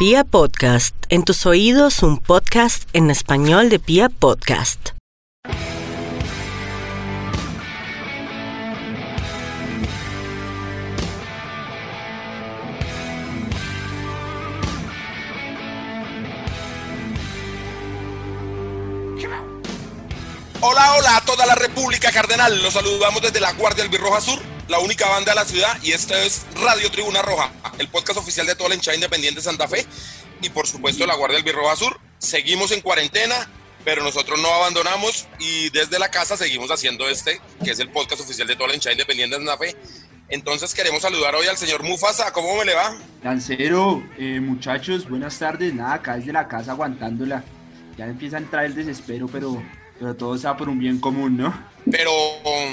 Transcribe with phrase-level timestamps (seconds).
[0.00, 4.92] Pia Podcast, en tus oídos un podcast en español de Pia Podcast.
[20.62, 22.62] Hola, hola a toda la República Cardenal.
[22.62, 24.38] Los saludamos desde la Guardia del Birroja Sur,
[24.70, 28.46] la única banda de la ciudad, y este es Radio Tribuna Roja, el podcast oficial
[28.46, 29.84] de toda la hinchada independiente de Santa Fe
[30.42, 31.98] y por supuesto la Guardia del Birroja Sur.
[32.18, 33.34] Seguimos en cuarentena,
[33.84, 38.22] pero nosotros no abandonamos y desde la casa seguimos haciendo este, que es el podcast
[38.22, 39.76] oficial de toda la hinchada independiente de Santa Fe.
[40.28, 42.32] Entonces queremos saludar hoy al señor Mufasa.
[42.32, 42.96] ¿Cómo me le va?
[43.24, 45.74] Lancero, eh, muchachos, buenas tardes.
[45.74, 47.42] Nada, acá desde la casa aguantándola.
[47.98, 49.60] Ya empieza a entrar el desespero, pero,
[50.00, 51.54] pero todo sea por un bien común, ¿no?
[51.90, 52.10] Pero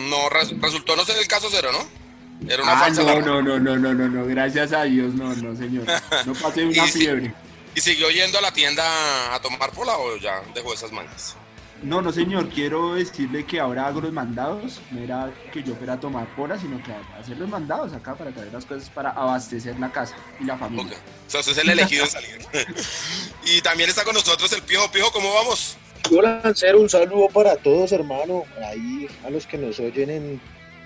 [0.09, 2.49] no res- resultó no ser el caso cero, ¿no?
[2.49, 5.33] Era una Ah, falsa no, no, no, no, no, no, no, gracias a Dios, no,
[5.35, 5.85] no, señor.
[6.25, 7.33] No pasé una Y fiebre.
[7.75, 11.35] ¿Y siguió yendo a la tienda a tomar pola o ya dejó esas mañas?
[11.83, 14.79] No, no, señor, quiero decirle que ahora hago los mandados.
[14.89, 18.31] No era que yo fuera a tomar pola, sino que hacer los mandados acá para
[18.31, 20.85] traer las cosas para abastecer la casa y la familia.
[20.97, 21.03] Ok.
[21.27, 22.39] O sea, usted es el elegido en salir.
[23.45, 24.91] y también está con nosotros el Piojo.
[24.91, 25.77] Piojo, ¿cómo vamos?
[26.09, 28.45] Hola, Lancero, un saludo para todos, hermano.
[28.63, 30.39] Ahí a los que nos oyen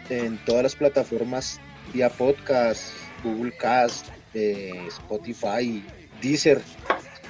[0.09, 1.59] en, todas las plataformas
[1.93, 2.91] vía podcast,
[3.23, 5.85] Google Cast, eh, Spotify,
[6.21, 6.59] Deezer.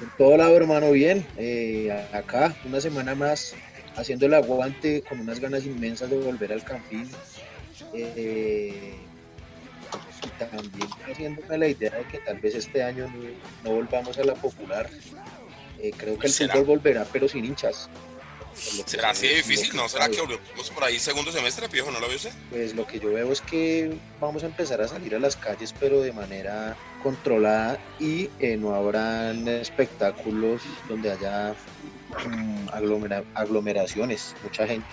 [0.00, 1.26] En todo lado, hermano, bien.
[1.36, 3.54] Eh, acá, una semana más,
[3.96, 7.10] haciendo el aguante con unas ganas inmensas de volver al campín.
[7.92, 8.94] Eh,
[10.24, 13.12] y también haciéndome la idea de que tal vez este año
[13.64, 14.88] no volvamos a la popular.
[15.82, 16.54] Eh, creo que el ¿Será?
[16.54, 17.88] fútbol volverá, pero sin hinchas.
[18.86, 19.74] ¿Será así de difícil?
[19.74, 19.88] ¿No?
[19.88, 21.90] ¿Será que volvemos por ahí segundo semestre, Piojo?
[21.90, 22.32] ¿No lo vio usted?
[22.50, 25.74] Pues lo que yo veo es que vamos a empezar a salir a las calles,
[25.80, 31.54] pero de manera controlada y eh, no habrán espectáculos donde haya
[32.28, 34.86] mm, aglomera- aglomeraciones, mucha gente.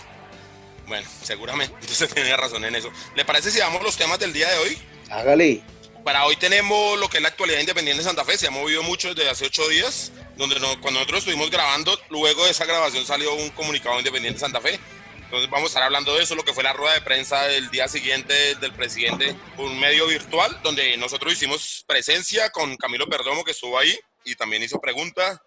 [0.87, 1.75] Bueno, seguramente.
[1.85, 2.89] Usted tenía razón en eso.
[3.15, 4.77] ¿Le parece si damos los temas del día de hoy?
[5.11, 5.61] Hágale.
[6.03, 8.37] Para hoy tenemos lo que es la actualidad independiente de Santa Fe.
[8.37, 12.51] Se ha movido mucho desde hace ocho días, donde cuando nosotros estuvimos grabando, luego de
[12.51, 14.79] esa grabación salió un comunicado de independiente de Santa Fe.
[15.15, 17.69] Entonces vamos a estar hablando de eso, lo que fue la rueda de prensa del
[17.69, 23.51] día siguiente del presidente un medio virtual, donde nosotros hicimos presencia con Camilo Perdomo, que
[23.51, 25.39] estuvo ahí y también hizo preguntas.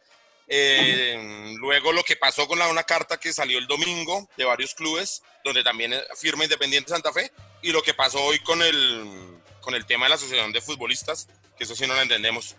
[0.47, 4.75] Eh, luego lo que pasó con la, una carta que salió el domingo de varios
[4.75, 7.33] clubes, donde también firma Independiente Santa Fe,
[7.63, 11.29] y lo que pasó hoy con el, con el tema de la Asociación de Futbolistas,
[11.57, 12.57] que eso sí no lo entendemos.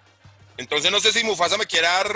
[0.57, 2.15] Entonces no sé si Mufasa me quiere dar...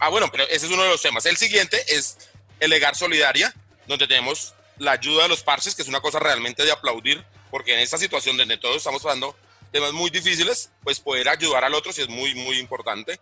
[0.00, 1.26] Ah, bueno, pero ese es uno de los temas.
[1.26, 2.16] El siguiente es
[2.60, 3.54] el Legar Solidaria,
[3.86, 7.74] donde tenemos la ayuda de los parches, que es una cosa realmente de aplaudir, porque
[7.74, 9.36] en esta situación donde todos estamos pasando
[9.72, 13.18] temas muy difíciles, pues poder ayudar al otro sí es muy, muy importante.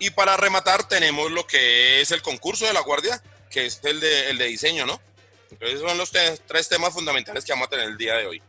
[0.00, 4.00] Y para rematar tenemos lo que es el concurso de la Guardia, que es el
[4.00, 5.00] de, el de diseño, ¿no?
[5.50, 8.42] Entonces son los te- tres temas fundamentales que vamos a tener el día de hoy.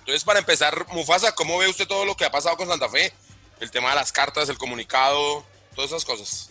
[0.00, 3.12] Entonces para empezar, Mufasa, ¿cómo ve usted todo lo que ha pasado con Santa Fe?
[3.60, 6.50] El tema de las cartas, el comunicado, todas esas cosas.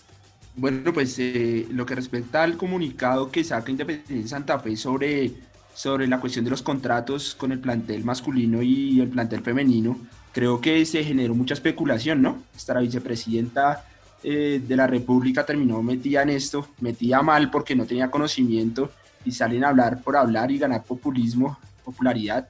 [0.56, 5.32] Bueno, pues eh, lo que respecta al comunicado que saca Independiente Santa Fe sobre,
[5.76, 10.00] sobre la cuestión de los contratos con el plantel masculino y el plantel femenino,
[10.34, 12.44] creo que se generó mucha especulación, ¿no?
[12.56, 13.86] Esta la vicepresidenta
[14.24, 18.92] eh, de la República terminó metida en esto, metida mal porque no tenía conocimiento
[19.24, 22.50] y salen a hablar por hablar y ganar populismo, popularidad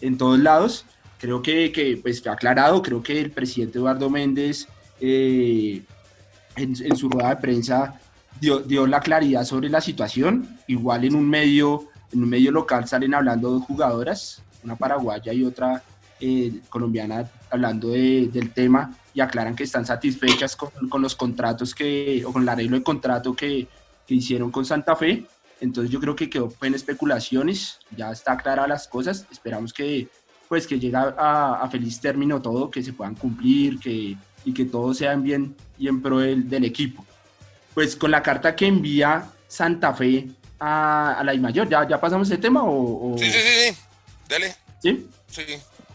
[0.00, 0.84] en todos lados.
[1.18, 4.66] Creo que, que pues aclarado, creo que el presidente Eduardo Méndez...
[5.00, 5.82] eh,
[6.56, 8.00] en, su rueda de prensa
[8.40, 10.58] dio, dio la claridad sobre la situación.
[10.66, 15.44] Igual en un medio, en un medio local salen hablando dos jugadoras, una paraguaya y
[15.44, 15.82] otra
[16.18, 21.74] eh, colombiana, hablando de- del tema y aclaran que están satisfechas con, con los contratos
[21.74, 23.66] que, o con el arreglo de contrato que,
[24.06, 25.24] que hicieron con Santa Fe.
[25.60, 30.08] Entonces yo creo que quedó en especulaciones, ya está aclaradas las cosas, esperamos que
[30.48, 34.64] pues que llegue a, a feliz término todo, que se puedan cumplir, que, y que
[34.64, 37.04] todos sean bien y en pro del, del equipo.
[37.74, 40.28] Pues con la carta que envía Santa Fe
[40.58, 43.14] a, a la I mayor, ¿ya, ¿ya pasamos ese tema o...?
[43.14, 43.76] o- Sí, sí, sí, sí.
[44.28, 44.54] Dele.
[44.82, 45.08] ¿sí?
[45.28, 45.42] Sí.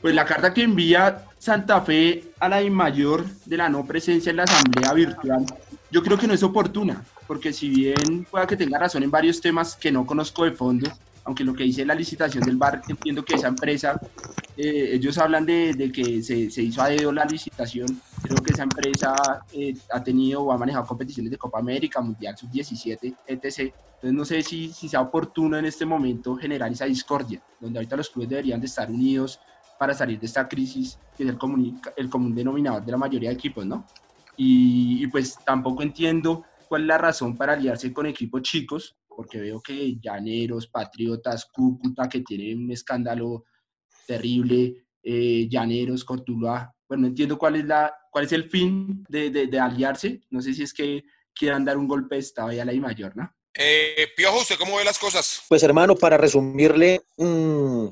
[0.02, 4.30] Pues la carta que envía Santa Fe a la I mayor de la no presencia
[4.32, 5.46] en la asamblea virtual,
[5.92, 9.42] yo creo que no es oportuna, porque si bien pueda que tenga razón en varios
[9.42, 10.90] temas que no conozco de fondo,
[11.24, 14.00] aunque lo que dice la licitación del bar, entiendo que esa empresa,
[14.58, 18.54] eh, ellos hablan de, de que se, se hizo a dedo la licitación, creo que
[18.54, 19.16] esa empresa
[19.54, 23.46] eh, ha tenido o ha manejado competiciones de Copa América, Mundial Sub-17, etc.
[23.46, 27.96] Entonces no sé si, si sea oportuno en este momento generar esa discordia, donde ahorita
[27.96, 29.40] los clubes deberían de estar unidos
[29.80, 33.30] para salir de esta crisis que es el común, el común denominador de la mayoría
[33.30, 33.86] de equipos, ¿no?
[34.38, 39.40] Y, y, pues tampoco entiendo cuál es la razón para aliarse con equipos chicos, porque
[39.40, 43.46] veo que Llaneros, Patriotas, Cúcuta, que tienen un escándalo
[44.06, 49.30] terrible, eh, Llaneros, Cortuluá, bueno, no entiendo cuál es, la, cuál es el fin de,
[49.30, 51.04] de, de aliarse, no sé si es que
[51.34, 53.34] quieran dar un golpe de Estado a la I mayor, ¿no?
[53.54, 55.44] Eh, Piojo, ¿usted cómo ve las cosas?
[55.50, 57.88] Pues hermano, para resumirle, mmm,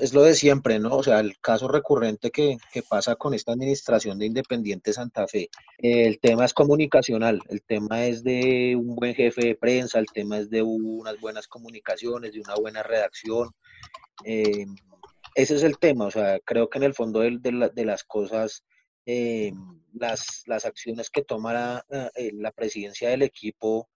[0.00, 0.96] es lo de siempre, ¿no?
[0.96, 5.48] O sea, el caso recurrente que, que, pasa con esta administración de Independiente Santa Fe.
[5.78, 10.38] El tema es comunicacional, el tema es de un buen jefe de prensa, el tema
[10.38, 13.50] es de unas buenas comunicaciones, de una buena redacción.
[14.24, 14.66] Eh,
[15.38, 17.84] ese es el tema, o sea, creo que en el fondo de, de, la, de
[17.84, 18.64] las cosas,
[19.06, 19.52] eh,
[19.92, 21.86] las, acciones que toma la,
[22.16, 23.88] eh, la presidencia del equipo,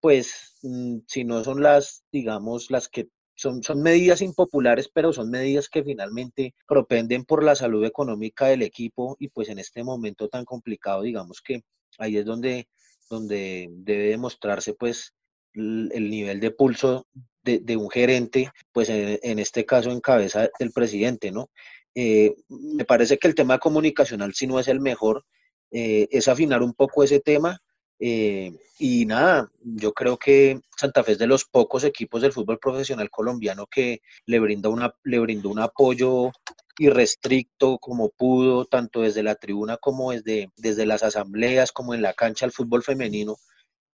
[0.00, 5.28] pues mm, si no son las, digamos, las que son, son medidas impopulares, pero son
[5.28, 10.30] medidas que finalmente propenden por la salud económica del equipo y pues en este momento
[10.30, 11.60] tan complicado, digamos que
[11.98, 12.68] ahí es donde,
[13.10, 15.12] donde debe demostrarse pues
[15.56, 17.06] el nivel de pulso
[17.42, 21.50] de, un gerente, pues en, en, este caso en cabeza del presidente, ¿no?
[21.94, 25.24] Eh, me parece que el tema comunicacional, si no es el mejor,
[25.70, 27.60] eh, es afinar un poco ese tema
[27.98, 32.58] eh, y nada, yo creo que Santa Fe es de los pocos equipos del fútbol
[32.58, 36.32] profesional colombiano que le brinda una, le brindó un apoyo
[36.78, 42.12] irrestricto como pudo, tanto desde la tribuna como desde, desde las asambleas, como en la
[42.12, 43.36] cancha al fútbol femenino.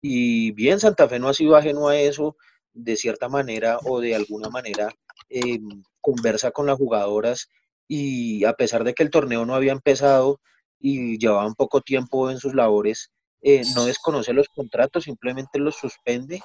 [0.03, 2.37] Y bien, Santa Fe no ha sido ajeno a eso,
[2.75, 4.93] de cierta manera o de alguna manera
[5.31, 5.59] eh,
[6.01, 7.49] conversa con las jugadoras
[7.87, 10.41] y a pesar de que el torneo no había empezado
[10.81, 13.13] y llevaban poco tiempo en sus labores,
[13.43, 16.41] eh, no desconoce los contratos, simplemente los suspende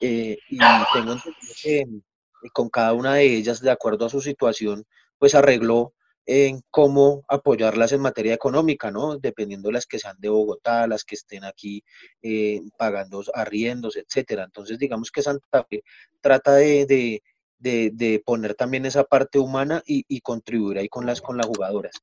[0.00, 0.58] eh, y
[0.92, 1.84] tengo entendido que
[2.52, 4.84] con cada una de ellas, de acuerdo a su situación,
[5.18, 5.92] pues arregló
[6.26, 9.18] en cómo apoyarlas en materia económica, ¿no?
[9.18, 11.82] Dependiendo de las que sean de Bogotá, las que estén aquí
[12.22, 14.44] eh, pagando arriendos, etcétera.
[14.44, 15.82] Entonces, digamos que Santa Fe
[16.20, 16.86] trata de,
[17.58, 21.94] de, de, poner también esa parte humana y, contribuir ahí con las, con las jugadoras.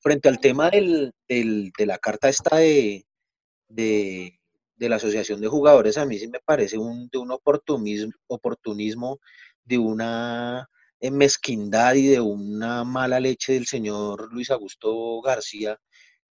[0.00, 3.04] Frente al tema del, del, de la carta esta de,
[3.68, 4.40] de,
[4.76, 9.20] de, la Asociación de Jugadores, a mí sí me parece un, de un oportunismo, oportunismo,
[9.64, 10.68] de una
[11.10, 15.78] mezquindad y de una mala leche del señor Luis Augusto García,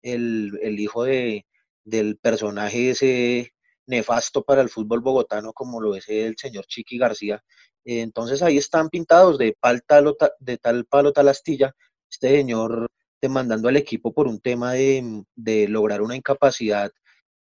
[0.02, 1.46] el, el hijo de,
[1.84, 3.54] del personaje ese
[3.88, 7.44] nefasto para el fútbol bogotano como lo es el señor Chiqui García.
[7.84, 11.74] Entonces ahí están pintados de, pal, tal, de tal palo tal astilla,
[12.10, 12.90] este señor
[13.22, 16.92] demandando al equipo por un tema de, de lograr una incapacidad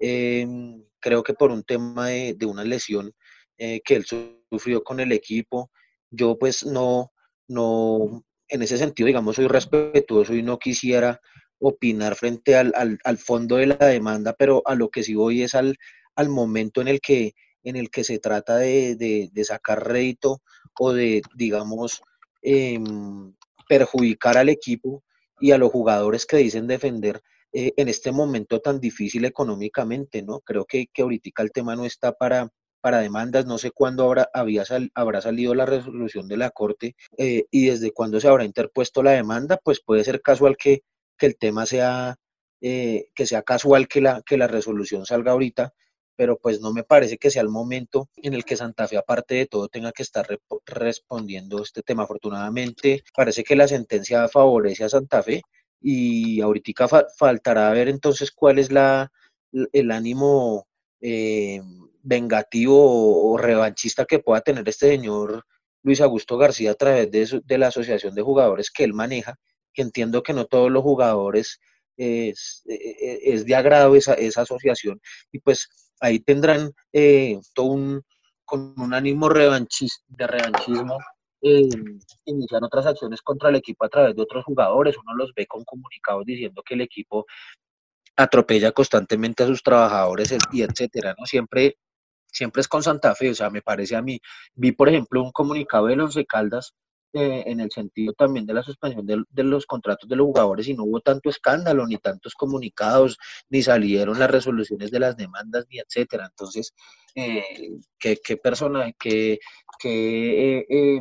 [0.01, 0.47] eh,
[0.99, 3.13] creo que por un tema de, de una lesión
[3.57, 4.05] eh, que él
[4.49, 5.71] sufrió con el equipo.
[6.09, 7.11] Yo pues no,
[7.51, 11.19] no, en ese sentido, digamos, soy respetuoso y no quisiera
[11.59, 15.43] opinar frente al, al, al, fondo de la demanda, pero a lo que sí voy
[15.43, 15.77] es al,
[16.15, 17.33] al momento en el que,
[17.63, 20.41] en el que se trata de, de, sacar rédito
[20.79, 22.01] o de, digamos,
[22.41, 22.79] eh,
[23.67, 25.03] perjudicar al equipo
[25.39, 27.21] y a los jugadores que dicen defender
[27.53, 30.39] eh, en este momento tan difícil económicamente, ¿no?
[30.39, 32.49] Creo que, que ahorita el tema no está para,
[32.81, 37.67] para demandas, no sé cuándo habrá, habrá salido la resolución de la Corte eh, y
[37.67, 40.83] desde cuándo se habrá interpuesto la demanda, pues puede ser casual que,
[41.17, 42.17] que el tema sea,
[42.61, 45.73] eh, que sea casual que la, que la resolución salga ahorita,
[46.15, 49.35] pero pues no me parece que sea el momento en el que Santa Fe, aparte
[49.35, 50.27] de todo, tenga que estar
[50.65, 52.03] respondiendo este tema.
[52.03, 55.41] Afortunadamente, parece que la sentencia favorece a Santa Fe,
[55.81, 59.11] y ahorita fa faltará ver entonces cuál es la,
[59.51, 60.67] el ánimo
[61.01, 61.61] eh,
[62.03, 65.45] vengativo o, revanchista que pueda tener este señor
[65.83, 69.35] Luis Augusto García a través de, de, la asociación de jugadores que él maneja,
[69.73, 71.59] que entiendo que no todos los jugadores
[71.97, 77.67] es, e, e, es de agrado esa, esa, asociación y pues ahí tendrán eh, todo
[77.67, 78.03] un,
[78.45, 80.97] con un ánimo revanchis, de revanchismo
[81.43, 81.69] eh,
[82.25, 84.95] iniciar otras acciones contra el equipo a través de otros jugadores.
[84.97, 87.25] Uno los ve con comunicados diciendo que el equipo
[88.15, 91.25] atropella constantemente a sus trabajadores y etcétera, ¿no?
[91.25, 91.77] Siempre,
[92.31, 94.19] siempre es con Santa Fe, o sea, me parece a mí.
[94.55, 96.73] Vi, por ejemplo, un comunicado de los de Caldas
[97.13, 100.73] eh, en el sentido también de la suspensión de, los contratos de los jugadores y
[100.73, 103.17] no hubo tanto escándalo, ni tantos comunicados,
[103.49, 106.27] ni salieron las resoluciones de las demandas, ni etcétera.
[106.27, 106.73] Entonces,
[107.15, 107.43] eh,
[107.99, 109.39] ¿qué, qué persona, qué
[109.83, 110.99] eh, eh,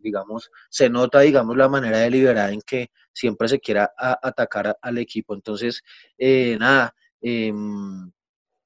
[0.00, 5.34] digamos, se nota, digamos, la manera deliberada en que siempre se quiera atacar al equipo.
[5.34, 5.82] Entonces,
[6.18, 8.10] eh, nada, em,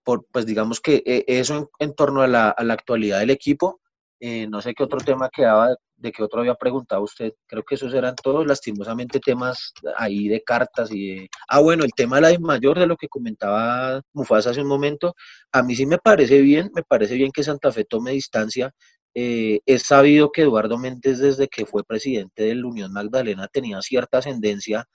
[0.06, 3.80] por, pues digamos que eso en, en torno a la, actualidad del equipo,
[4.20, 7.32] Eh, no sé qué otro tema quedaba, de qué otro había preguntado usted.
[7.46, 11.28] Creo que esos eran todos, lastimosamente, temas ahí de cartas y de...
[11.48, 15.14] Ah, bueno, el tema de la mayor, de lo que comentaba Mufasa hace un momento,
[15.52, 18.72] a mí sí me parece bien, me parece bien que Santa Fe tome distancia.
[19.14, 23.82] Eh, es sabido que Eduardo Méndez, desde que fue presidente de la Unión Magdalena, tenía
[23.82, 24.86] cierta ascendencia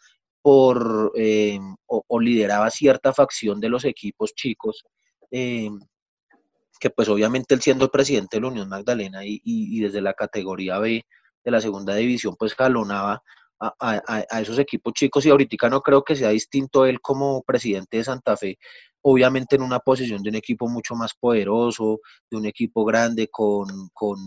[0.41, 4.83] por, eh, o, lideraba cierta facción de los equipos chicos
[5.31, 11.05] que pues obviamente él siendo presidente de la Unión Magdalena y, desde la categoría B
[11.43, 13.21] de la segunda división, pues jalonaba
[13.59, 15.25] a, esos equipos chicos.
[15.25, 18.57] Y ahorita no creo que sea distinto él como presidente de Santa Fe,
[19.01, 23.67] obviamente en una posición de un equipo mucho más poderoso, de un equipo grande con,
[23.93, 24.17] con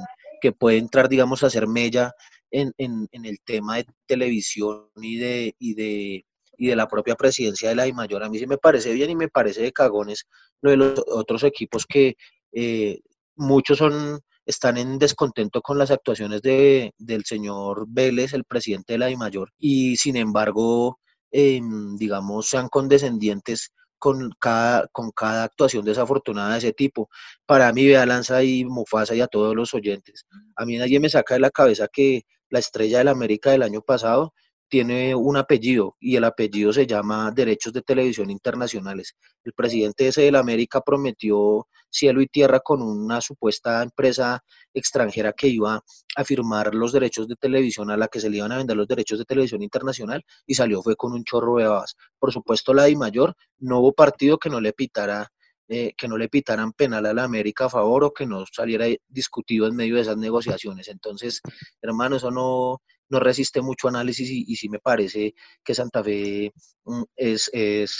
[0.40, 2.12] que puede entrar, digamos, a hacer mella
[2.52, 6.24] en, en, en el tema de televisión y de, y de,
[6.56, 8.22] y de la propia presidencia de la I mayor.
[8.22, 10.26] A mí sí me parece bien y me parece de cagones
[10.62, 12.16] lo de los otros equipos que
[12.52, 13.00] eh,
[13.36, 18.98] muchos son, están en descontento con las actuaciones de, del señor Vélez, el presidente de
[18.98, 20.98] la DIMAYOR, y sin embargo,
[21.30, 27.08] em, digamos, sean condescendientes con cada, con cada actuación desafortunada de ese tipo.
[27.46, 31.08] Para mí, Vea Lanza y Mufasa y a todos los oyentes, a mí nadie me
[31.08, 34.34] saca de la cabeza que la estrella del América del año pasado
[34.74, 39.14] tiene un apellido y el apellido se llama Derechos de Televisión Internacionales.
[39.44, 44.42] El presidente ese de la América prometió cielo y tierra con una supuesta empresa
[44.74, 45.80] extranjera que iba
[46.16, 48.88] a firmar los derechos de televisión a la que se le iban a vender los
[48.88, 51.94] derechos de televisión internacional y salió fue con un chorro de babas.
[52.18, 55.30] Por supuesto la Di Mayor, no hubo partido que no le pitara
[55.68, 58.86] eh, que no le pitaran penal a la América a favor o que no saliera
[59.08, 60.88] discutido en medio de esas negociaciones.
[60.88, 61.40] Entonces,
[61.80, 66.52] hermano, eso no, no resiste mucho análisis y, sí me parece que Santa Fe
[66.84, 67.50] mm, es,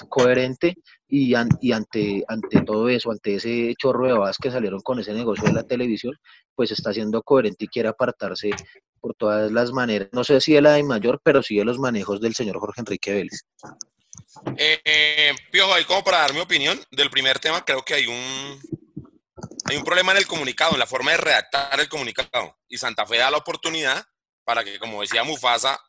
[0.09, 0.77] coherente
[1.09, 5.13] y, y, ante, ante todo eso, ante ese chorro de babas que salieron con ese
[5.13, 6.15] negocio de la televisión,
[6.55, 8.51] pues está siendo coherente y quiere apartarse
[9.01, 10.09] por todas las maneras.
[10.13, 12.81] No sé si de la de mayor, pero sí de los manejos del señor Jorge
[12.81, 13.43] Enrique Vélez.
[14.57, 18.61] Eh, Piojo, ahí como para dar mi opinión del primer tema, creo que hay un,
[19.67, 22.57] hay un problema en el comunicado, en la forma de redactar el comunicado.
[22.69, 24.05] Y Santa Fe da la oportunidad
[24.45, 25.81] para que, como decía Mufasa,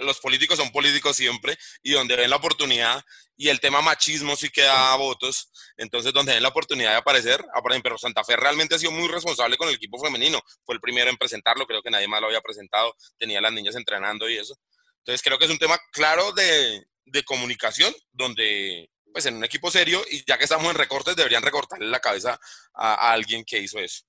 [0.00, 3.04] los políticos son políticos siempre y donde ven la oportunidad
[3.36, 7.82] y el tema machismo sí queda votos, entonces donde ven la oportunidad de aparecer, aparecen,
[7.82, 11.10] pero Santa Fe realmente ha sido muy responsable con el equipo femenino, fue el primero
[11.10, 14.38] en presentarlo, creo que nadie más lo había presentado, tenía a las niñas entrenando y
[14.38, 14.56] eso,
[14.98, 19.70] entonces creo que es un tema claro de, de comunicación, donde pues en un equipo
[19.70, 22.38] serio y ya que estamos en recortes deberían recortarle la cabeza
[22.74, 24.02] a, a alguien que hizo eso.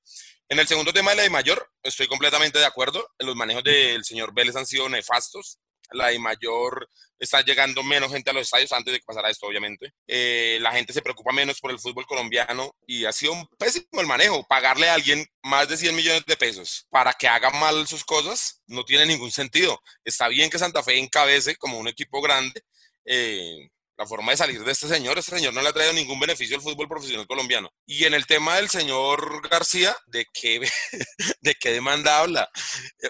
[0.50, 3.08] En el segundo tema de la de mayor, estoy completamente de acuerdo.
[3.20, 5.60] Los manejos del señor Vélez han sido nefastos.
[5.92, 6.89] La de mayor
[7.20, 9.94] está llegando menos gente a los estadios antes de que pasara esto, obviamente.
[10.08, 14.01] Eh, la gente se preocupa menos por el fútbol colombiano y ha sido un pésimo
[14.01, 14.44] el manejo.
[14.48, 18.63] Pagarle a alguien más de 100 millones de pesos para que haga mal sus cosas
[18.65, 19.80] no tiene ningún sentido.
[20.04, 22.62] Está bien que Santa Fe encabece como un equipo grande.
[23.06, 25.18] Eh, la forma de salir de este señor.
[25.18, 27.70] Este señor no le ha traído ningún beneficio al fútbol profesional colombiano.
[27.86, 30.60] Y en el tema del señor García, ¿de qué,
[31.42, 32.50] de qué demanda habla?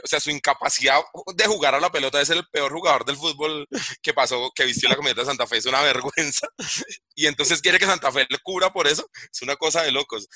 [0.04, 1.02] O sea, su incapacidad
[1.36, 3.68] de jugar a la pelota es el peor jugador del fútbol
[4.02, 5.58] que pasó, que vistió la comunidad de Santa Fe.
[5.58, 6.48] Es una vergüenza.
[7.18, 9.10] Y entonces quiere que Santa Fe le cubra por eso.
[9.32, 10.28] Es una cosa de locos.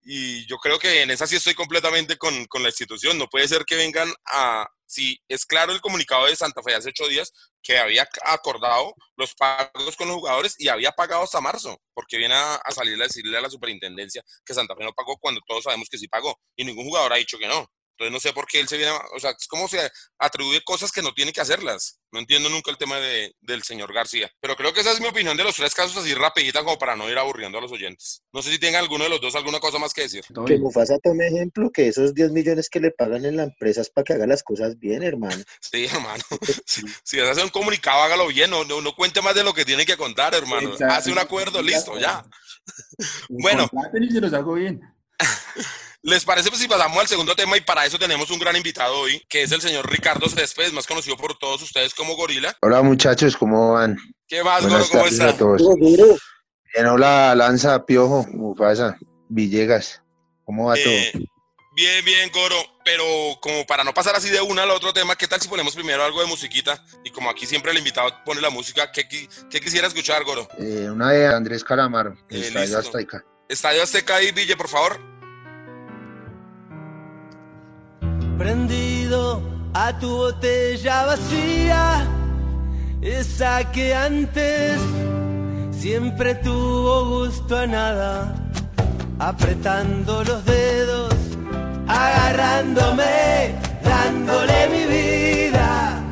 [0.00, 3.18] Y yo creo que en esa sí estoy completamente con, con la institución.
[3.18, 6.90] No puede ser que vengan a, si es claro el comunicado de Santa Fe hace
[6.90, 11.78] ocho días que había acordado los pagos con los jugadores y había pagado hasta marzo,
[11.94, 15.16] porque viene a, a salir a decirle a la superintendencia que Santa Fe no pagó
[15.18, 17.66] cuando todos sabemos que sí pagó y ningún jugador ha dicho que no.
[17.96, 19.78] Entonces no sé por qué él se viene, o sea, es como se
[20.18, 22.00] atribuye cosas que no tiene que hacerlas.
[22.10, 24.30] No entiendo nunca el tema de, del señor García.
[24.40, 26.96] Pero creo que esa es mi opinión de los tres casos así rapidita como para
[26.96, 28.22] no ir aburriendo a los oyentes.
[28.32, 30.24] No sé si tenga alguno de los dos alguna cosa más que decir.
[30.46, 33.90] Que Mufasa tome ejemplo que esos 10 millones que le pagan en la empresa es
[33.90, 35.42] para que haga las cosas bien, hermano.
[35.60, 36.22] Sí, hermano.
[37.04, 38.50] si, vas a hacer un comunicado, hágalo bien.
[38.50, 40.74] No, no, cuente más de lo que tiene que contar, hermano.
[40.88, 42.24] Hace un acuerdo, listo, ya.
[43.28, 43.68] bueno.
[44.00, 44.80] Y se los hago bien.
[46.04, 47.56] ¿Les parece pues, si pasamos al segundo tema?
[47.56, 50.86] Y para eso tenemos un gran invitado hoy, que es el señor Ricardo Céspedes, más
[50.86, 52.54] conocido por todos ustedes como Gorila.
[52.60, 53.96] Hola muchachos, ¿cómo van?
[54.28, 54.84] ¿Qué más, Goro?
[54.92, 55.34] ¿Cómo están?
[56.74, 58.98] Bien, hola, Lanza, Piojo, Mufasa,
[59.30, 60.02] Villegas.
[60.44, 60.92] ¿Cómo va todo?
[60.92, 61.10] Eh,
[61.74, 62.56] bien, bien, Goro.
[62.84, 63.04] Pero
[63.40, 66.04] como para no pasar así de una al otro tema, ¿qué tal si ponemos primero
[66.04, 66.84] algo de musiquita?
[67.02, 70.46] Y como aquí siempre el invitado pone la música, ¿qué, quisiera escuchar, Goro?
[70.58, 73.24] Eh, una de Andrés Calamaro, eh, Estadio Azteca.
[73.48, 75.13] Estadio Azteca y Ville, por favor.
[78.38, 79.42] Prendido
[79.74, 82.06] a tu botella vacía,
[83.02, 84.78] esa que antes
[85.70, 88.34] siempre tuvo gusto a nada,
[89.18, 91.14] apretando los dedos
[91.88, 96.02] agarrándome, dándole mi vida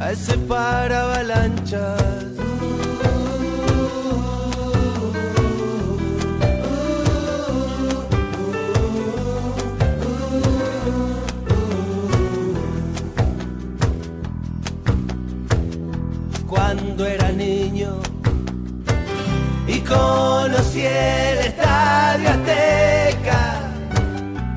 [0.00, 2.24] a ese para avalanchas.
[19.88, 23.42] Conocí el estadio Azteca.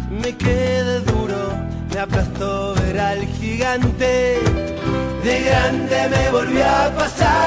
[0.09, 1.53] Me quedé duro,
[1.93, 4.39] me aplastó ver al gigante.
[5.23, 7.40] De grande me volvió a pasar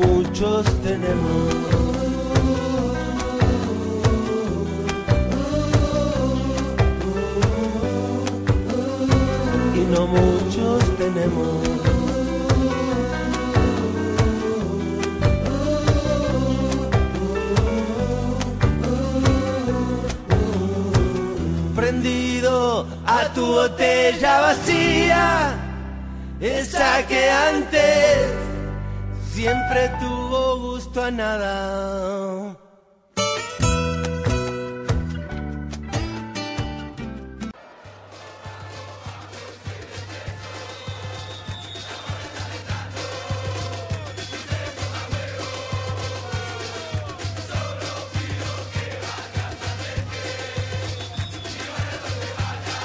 [0.00, 1.70] muchos tenemos.
[9.74, 11.68] y no muchos tenemos.
[21.74, 25.54] Prendido a tu botella vacía,
[26.40, 28.39] esa que antes
[29.40, 32.56] siempre tuvo gusto a nada.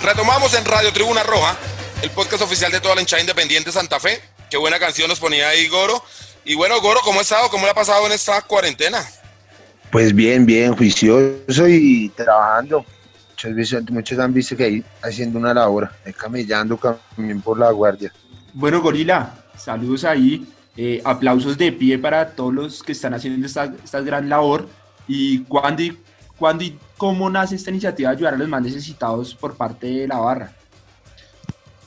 [0.02, 1.58] Retomamos en Radio Tribuna Roja,
[2.02, 4.22] el podcast oficial de toda la hinchada independiente Santa Fe.
[4.50, 6.02] Qué buena canción nos ponía ahí Goro.
[6.46, 7.50] Y bueno, Goro, ¿cómo ha estado?
[7.50, 9.04] ¿Cómo le ha pasado en esta cuarentena?
[9.92, 12.86] Pues bien, bien, juicioso y trabajando.
[13.44, 16.80] Muchos, muchos han visto que ahí haciendo una labor, ahí camellando
[17.16, 18.14] también por la guardia.
[18.54, 20.48] Bueno, Gorila, saludos ahí.
[20.78, 24.68] eh, aplausos de pie para todos los que están haciendo esta, esta gran labor.
[25.08, 25.98] ¿Y cuándo, y
[26.38, 30.08] cuándo y cómo nace esta iniciativa de ayudar a los más necesitados por parte de
[30.08, 30.52] la barra?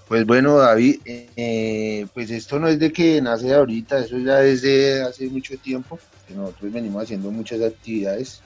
[0.09, 4.37] Pues bueno, David, eh, pues esto no es de que nace de ahorita, eso ya
[4.37, 8.41] desde hace mucho tiempo, que nosotros venimos haciendo muchas actividades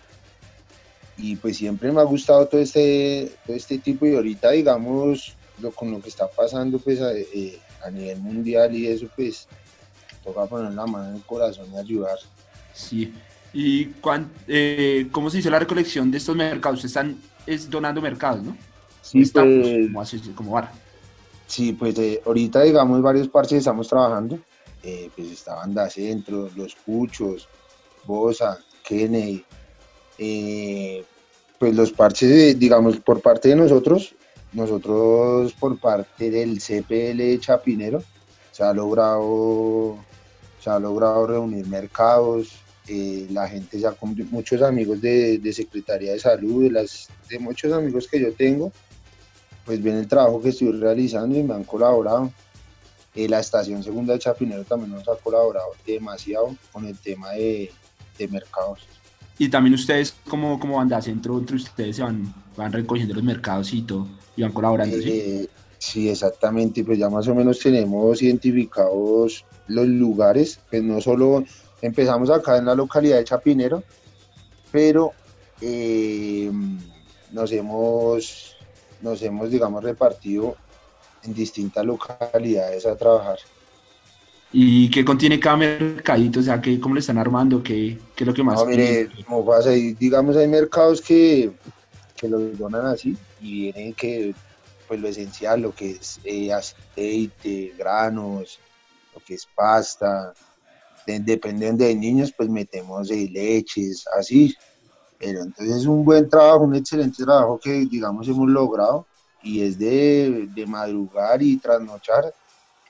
[1.17, 5.71] y pues siempre me ha gustado todo este, todo este tipo y ahorita digamos lo,
[5.71, 9.47] con lo que está pasando pues a, eh, a nivel mundial y eso pues
[10.25, 12.19] toca poner la mano en el corazón y ayudar.
[12.75, 13.13] Sí.
[13.53, 16.85] ¿Y cuán- eh, cómo se hizo la recolección de estos mercados?
[16.85, 18.57] Están es donando mercados, ¿no?
[19.03, 20.73] Sí, Estamos pues, como, asoci- como barra.
[21.53, 24.39] Sí, pues eh, ahorita digamos varios parches estamos trabajando.
[24.83, 27.47] Eh, pues está Banda Centro, Los Puchos,
[28.07, 29.45] Bosa, Kennedy.
[30.17, 31.05] eh,
[31.59, 34.15] pues los parches, eh, digamos, por parte de nosotros,
[34.55, 38.03] nosotros por parte del CPL Chapinero,
[38.51, 39.99] se ha logrado,
[40.59, 46.19] se ha logrado reunir mercados, la gente ya con muchos amigos de, de Secretaría de
[46.19, 48.73] Salud, de, las, de muchos amigos que yo tengo,
[49.65, 52.33] pues ven el trabajo que estoy realizando y me han colaborado.
[53.15, 57.71] Eh, la estación segunda de Chapinero también nos ha colaborado demasiado con el tema de,
[58.19, 58.81] de mercados.
[59.39, 63.73] Y también ustedes, como, como banda centro, entre ustedes se van, van recogiendo los mercados
[63.73, 65.11] y todo, y van colaborando, ¿sí?
[65.11, 65.49] Eh,
[65.79, 71.45] sí, exactamente, pues ya más o menos tenemos identificados los lugares, pues no solo
[71.81, 73.83] empezamos acá en la localidad de Chapinero,
[74.71, 75.13] pero
[75.61, 76.51] eh,
[77.33, 78.57] nos hemos,
[79.03, 80.57] nos hemos, digamos, repartido
[81.23, 83.39] en distintas localidades a trabajar.
[84.53, 86.41] ¿Y qué contiene cada mercadito?
[86.41, 87.63] O sea, ¿qué, ¿cómo lo están armando?
[87.63, 88.61] ¿Qué, qué es lo que más?
[88.61, 91.51] No, mire, como pasa, ahí, digamos, hay mercados que,
[92.17, 94.35] que los donan así y vienen que,
[94.87, 98.61] pues lo esencial, lo que es eh, aceite, granos,
[99.15, 100.35] lo que es pasta,
[101.07, 104.55] de- dependiendo de niños, pues metemos eh, leches, así.
[105.23, 109.07] Pero entonces es un buen trabajo, un excelente trabajo que, digamos, hemos logrado
[109.41, 112.35] y es de, de madrugar y trasnochar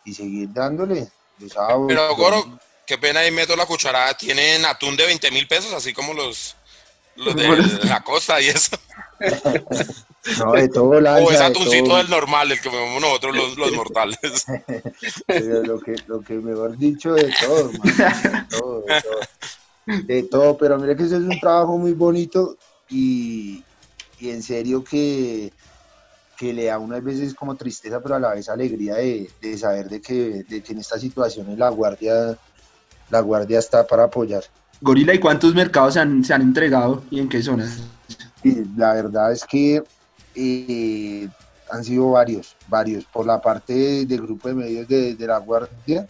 [0.02, 1.08] y seguir dándole.
[1.52, 4.14] sábado, Pero, Goro, qué pena ahí meto la cucharada.
[4.14, 6.56] Tienen atún de 20 mil pesos, así como los,
[7.16, 8.78] los de la costa y eso.
[10.38, 11.98] no, de todo lanza, o es de atuncito todo.
[11.98, 14.18] del normal, el que comemos nosotros los, los mortales.
[15.26, 19.20] Pero lo que, lo que mejor dicho, de todo, hermano, de todo, de todo.
[19.86, 22.56] De todo, pero mire que eso es un trabajo muy bonito
[22.88, 23.64] y,
[24.20, 25.52] y en serio que,
[26.36, 29.88] que le da unas veces como tristeza, pero a la vez alegría de, de saber
[29.88, 32.38] de que, de que en estas situaciones la guardia,
[33.10, 34.44] la guardia está para apoyar.
[34.80, 37.82] Gorila, ¿y cuántos mercados se han, se han entregado y en qué zonas?
[38.76, 39.82] La verdad es que
[40.34, 41.28] eh,
[41.70, 43.04] han sido varios, varios.
[43.06, 46.06] Por la parte de- del grupo de medios de, de la Guardia,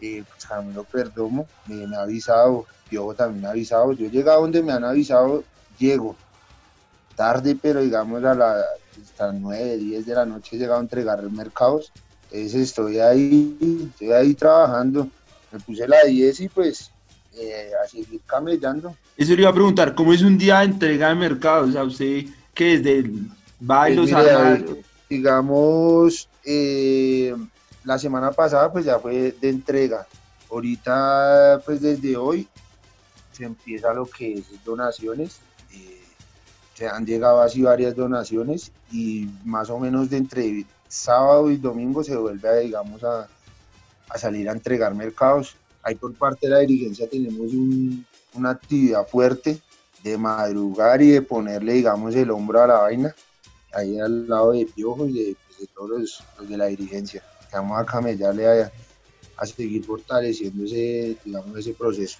[0.00, 3.92] eh, pues Camilo Perdomo me, me ha avisado, Piojo también ha avisado.
[3.92, 5.44] Yo he llegado donde me han avisado,
[5.78, 6.16] llego.
[7.16, 8.64] Tarde, pero digamos a las
[9.00, 11.92] hasta 9, 10 de la noche he llegado a entregar mercados.
[12.30, 15.08] Entonces estoy ahí, estoy ahí trabajando.
[15.52, 16.90] Me puse la 10 y pues
[17.36, 18.96] eh, a seguir camellando.
[19.16, 21.70] Eso le iba a preguntar, ¿cómo es un día de entrega de mercados?
[21.70, 24.64] O sea, usted que desde el y Pues
[25.08, 27.34] digamos, eh,
[27.84, 30.06] la semana pasada pues ya fue de entrega.
[30.50, 32.46] Ahorita pues desde hoy
[33.32, 35.38] se empieza lo que es donaciones.
[35.72, 36.00] eh,
[36.74, 42.02] se han llegado así varias donaciones y más o menos de entre sábado y domingo
[42.02, 43.28] se vuelve a, digamos a,
[44.08, 45.56] a salir a entregar mercados.
[45.82, 49.60] Ahí por parte de la dirigencia tenemos un- una actividad fuerte
[50.02, 53.14] de madrugar y de ponerle digamos el hombro a la vaina
[53.72, 55.90] ahí al lado de Piojo y de, pues, todos
[56.38, 57.22] los de la dirigencia.
[57.50, 58.72] Que vamos a camellarle a,
[59.36, 62.18] a seguir fortaleciendo ese, digamos, ese proceso.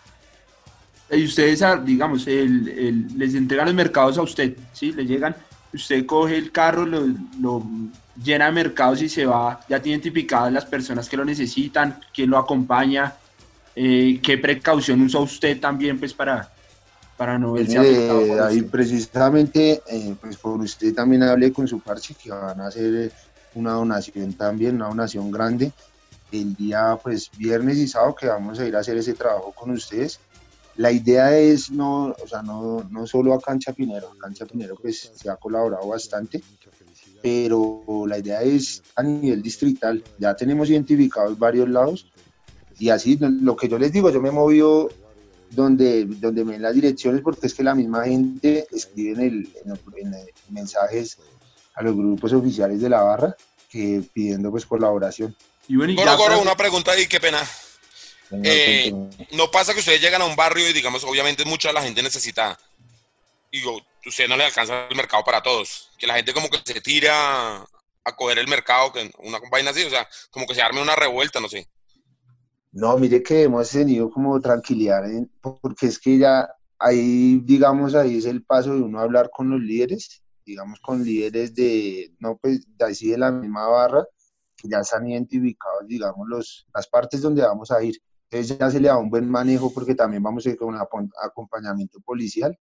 [1.13, 4.93] y ustedes, ah, digamos, el- el- les entregan los mercados a usted, ¿sí?
[4.93, 5.35] Le llegan,
[5.75, 7.05] usted coge el carro, lo,
[7.41, 7.65] lo
[8.23, 12.31] llena de mercados y se va, ya tiene identificadas las personas que lo necesitan, quién
[12.31, 13.15] lo acompaña,
[13.75, 16.49] eh, qué precaución usa usted también, pues, para,
[17.17, 17.77] para no verse
[18.29, 22.69] por ahí precisamente, eh, pues por usted también hablé con su parche que van a
[22.69, 23.11] hacer eh,
[23.55, 25.73] una donación también, una donación grande,
[26.33, 29.71] el día pues viernes y sábado que vamos a ir a hacer ese trabajo con
[29.71, 30.21] ustedes.
[30.77, 35.11] La idea es no, o sea, no, no solo a Cancha Pinero, Cancha Pinero pues
[35.15, 36.43] se ha colaborado bastante,
[37.23, 40.03] pero la idea es a nivel distrital.
[40.19, 42.07] Ya tenemos identificados varios lados
[42.79, 44.89] y así lo que yo les digo, yo me he movido
[45.51, 49.49] donde, donde me las direcciones porque es que la misma gente escribe en, el-
[49.99, 51.19] en el- mensajes
[51.81, 53.35] a los grupos oficiales de la barra
[53.71, 55.35] que pidiendo pues colaboración.
[55.67, 57.41] Y bueno, y Goro, Goro, una pregunta ahí, qué pena.
[58.43, 58.93] Eh.
[59.33, 62.59] No pasa que ustedes llegan a un barrio y, digamos, obviamente mucha la gente necesita.
[63.51, 65.89] Y yo, usted no le alcanza el mercado para todos.
[65.99, 67.57] Que la gente como que se tira
[68.05, 70.97] a coger el mercado, que una vaina así, o sea, como que se arme una
[70.97, 71.67] revuelta, no sé.
[72.73, 78.19] No, mire que hemos tenido como tranquilidad, en- porque es que ya ahí, digamos, ahí
[78.19, 82.67] es el paso de uno hablar con los líderes, digamos, con líderes de, no, pues,
[82.77, 84.05] de así de la misma barra,
[84.57, 87.97] que ya están identificados, digamos, los, las partes donde vamos a ir.
[88.31, 90.81] Entonces ya se le da un buen manejo porque también vamos a ir con un
[91.23, 92.57] acompañamiento policial.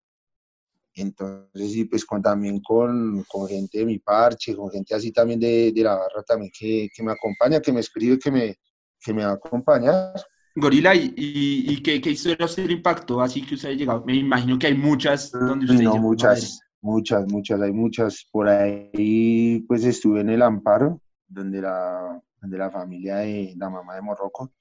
[0.96, 5.40] Entonces, sí, pues con, también con, con gente de mi parche, con gente así también
[5.40, 8.56] de, de la barra también que, que me acompaña, que me escribe, que me,
[9.00, 10.14] que me va a acompañar.
[10.56, 14.04] Gorila, ¿y, y, y qué, qué historia usted impactó así que usted ha llegado?
[14.06, 18.28] Me imagino que hay muchas donde usted No, muchas, muchas, muchas, hay muchas.
[18.32, 23.96] Por ahí, pues estuve en el Amparo, donde la, donde la familia de la mamá
[23.96, 24.52] de Morroco,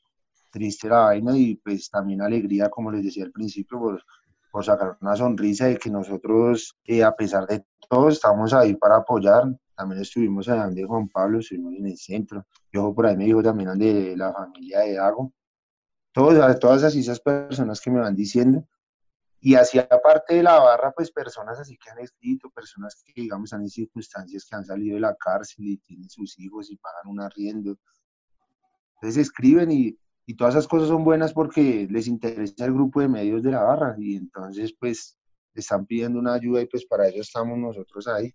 [0.51, 4.03] triste la vaina y pues también alegría, como les decía al principio, por,
[4.51, 8.97] por sacar una sonrisa de que nosotros, eh, a pesar de todo, estamos ahí para
[8.97, 9.45] apoyar.
[9.77, 12.45] También estuvimos allá donde Juan Pablo, estuvimos en el centro.
[12.73, 15.33] Yo por ahí me dijo también de la familia de Dago.
[16.13, 18.67] Todas, todas esas personas que me van diciendo.
[19.41, 23.45] Y así aparte de la barra, pues personas así que han escrito, personas que digamos
[23.45, 27.07] están en circunstancias que han salido de la cárcel y tienen sus hijos y pagan
[27.07, 27.79] un arriendo.
[28.95, 29.97] Entonces escriben y,
[30.27, 33.63] y todas esas cosas son buenas porque les interesa el grupo de medios de la
[33.63, 35.17] barra y entonces pues
[35.55, 38.35] están pidiendo una ayuda y pues para eso estamos nosotros ahí.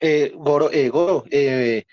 [0.00, 1.84] Eh, Goro, eh, Goro, eh,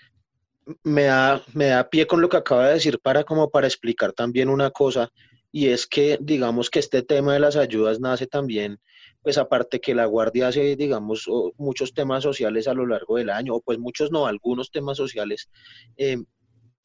[0.84, 4.12] me da, me da pie con lo que acaba de decir para como para explicar
[4.12, 5.10] también una cosa,
[5.52, 8.80] y es que digamos que este tema de las ayudas nace también,
[9.22, 13.54] pues aparte que la Guardia hace, digamos, muchos temas sociales a lo largo del año,
[13.54, 15.48] o pues muchos no, algunos temas sociales.
[15.96, 16.16] eh,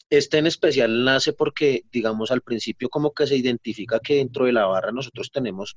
[0.09, 4.53] este en especial nace porque, digamos, al principio como que se identifica que dentro de
[4.53, 5.75] la barra nosotros tenemos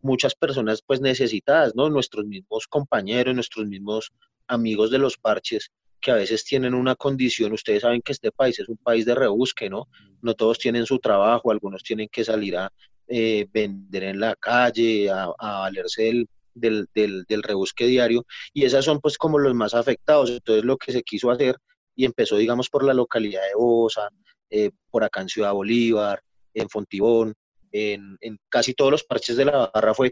[0.00, 1.90] muchas personas pues necesitadas, ¿no?
[1.90, 4.12] Nuestros mismos compañeros, nuestros mismos
[4.46, 8.58] amigos de los parches que a veces tienen una condición, ustedes saben que este país
[8.58, 9.88] es un país de rebusque, ¿no?
[10.22, 12.70] No todos tienen su trabajo, algunos tienen que salir a
[13.08, 18.64] eh, vender en la calle, a, a valerse del, del, del, del rebusque diario y
[18.64, 20.30] esas son pues como los más afectados.
[20.30, 21.56] Entonces lo que se quiso hacer
[21.96, 24.08] y empezó digamos por la localidad de Bosa,
[24.50, 26.20] eh, por acá en Ciudad Bolívar,
[26.54, 27.34] en Fontibón,
[27.72, 30.10] en, en, casi todos los parches de la barra fue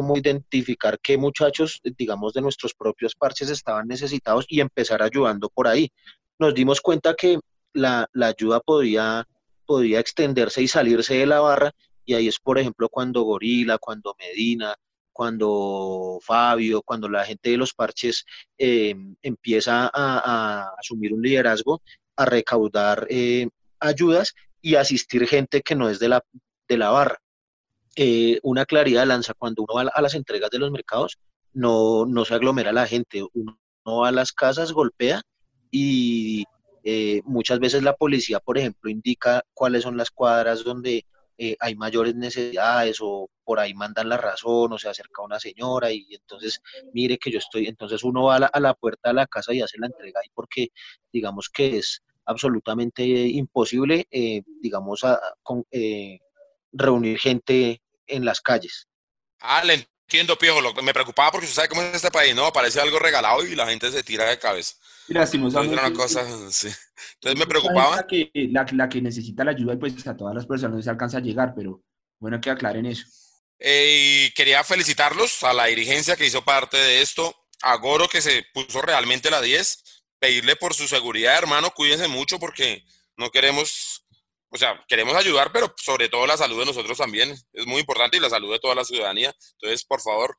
[0.00, 5.68] como identificar qué muchachos, digamos, de nuestros propios parches estaban necesitados y empezar ayudando por
[5.68, 5.92] ahí.
[6.38, 7.38] Nos dimos cuenta que
[7.74, 9.26] la, ayuda podía,
[9.66, 11.70] podía extenderse y salirse de la barra
[12.06, 14.74] y ahí es, por ejemplo, cuando Gorila, cuando Medina,
[15.12, 18.24] cuando Fabio, cuando la gente de los parches
[18.56, 21.82] eh, empieza a, a, asumir un liderazgo,
[22.16, 24.32] a recaudar eh, ayudas
[24.62, 26.24] y asistir gente que no es de la,
[26.66, 27.18] de la barra.
[27.96, 31.18] Eh, una claridad lanza cuando uno va a las entregas de los mercados,
[31.52, 35.22] no, no se aglomera la gente, uno va a las casas, golpea
[35.70, 36.44] y
[36.84, 41.04] eh, muchas veces la policía, por ejemplo, indica cuáles son las cuadras donde
[41.38, 45.90] eh, hay mayores necesidades o por ahí mandan la razón o se acerca una señora
[45.90, 46.60] y entonces
[46.92, 49.52] mire que yo estoy, entonces uno va a la, a la puerta de la casa
[49.54, 50.68] y hace la entrega ahí porque
[51.12, 56.18] digamos que es absolutamente imposible, eh, digamos, a, con, eh,
[56.72, 58.88] reunir gente en las calles.
[59.40, 60.60] Ah, le entiendo, Piojo.
[60.60, 62.52] Lo, me preocupaba porque usted sabe cómo es este país, ¿no?
[62.52, 64.74] Parece algo regalado y la gente se tira de cabeza.
[65.08, 65.74] Y lastimosamente.
[65.74, 66.68] Entonces, una cosa, sí.
[67.14, 67.96] Entonces me preocupaba.
[67.96, 70.90] La que, la, la que necesita la ayuda, pues a todas las personas no se
[70.90, 71.82] alcanza a llegar, pero
[72.18, 73.06] bueno que aclaren eso.
[73.58, 78.22] Eh, y quería felicitarlos a la dirigencia que hizo parte de esto, a Goro que
[78.22, 79.84] se puso realmente la 10
[80.18, 82.84] pedirle por su seguridad, hermano, cuídense mucho porque
[83.16, 83.99] no queremos,
[84.50, 88.16] o sea, queremos ayudar, pero sobre todo la salud de nosotros también es muy importante
[88.16, 89.34] y la salud de toda la ciudadanía.
[89.52, 90.36] Entonces, por favor,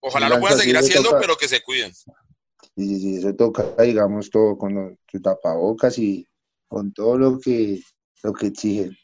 [0.00, 1.92] ojalá lo puedan seguir haciendo, toca, pero que se cuiden.
[1.94, 6.26] Sí, sí, eso toca, digamos, todo con los, tapabocas y
[6.68, 7.80] con todo lo que,
[8.22, 8.96] lo que exigen.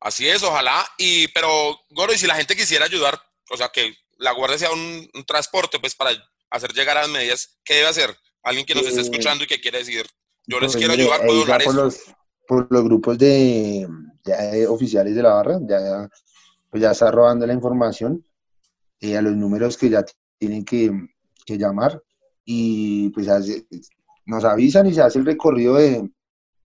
[0.00, 0.86] Así es, ojalá.
[0.98, 4.70] Y, pero, Goro, y si la gente quisiera ayudar, o sea, que la guardia sea
[4.70, 6.10] un, un transporte, pues para
[6.50, 8.16] hacer llegar a las medidas, ¿qué debe hacer?
[8.44, 10.06] alguien que nos esté escuchando y que quiere decir,
[10.46, 12.04] yo les quiero ayudar, puedo donar por los,
[12.46, 13.86] por los grupos de,
[14.24, 16.08] de oficiales de la barra, ya,
[16.70, 18.24] pues ya está robando la información
[19.00, 20.04] eh, a los números que ya
[20.38, 20.90] tienen que,
[21.44, 22.02] que llamar
[22.44, 23.66] y pues hace,
[24.26, 26.08] nos avisan y se hace el recorrido de,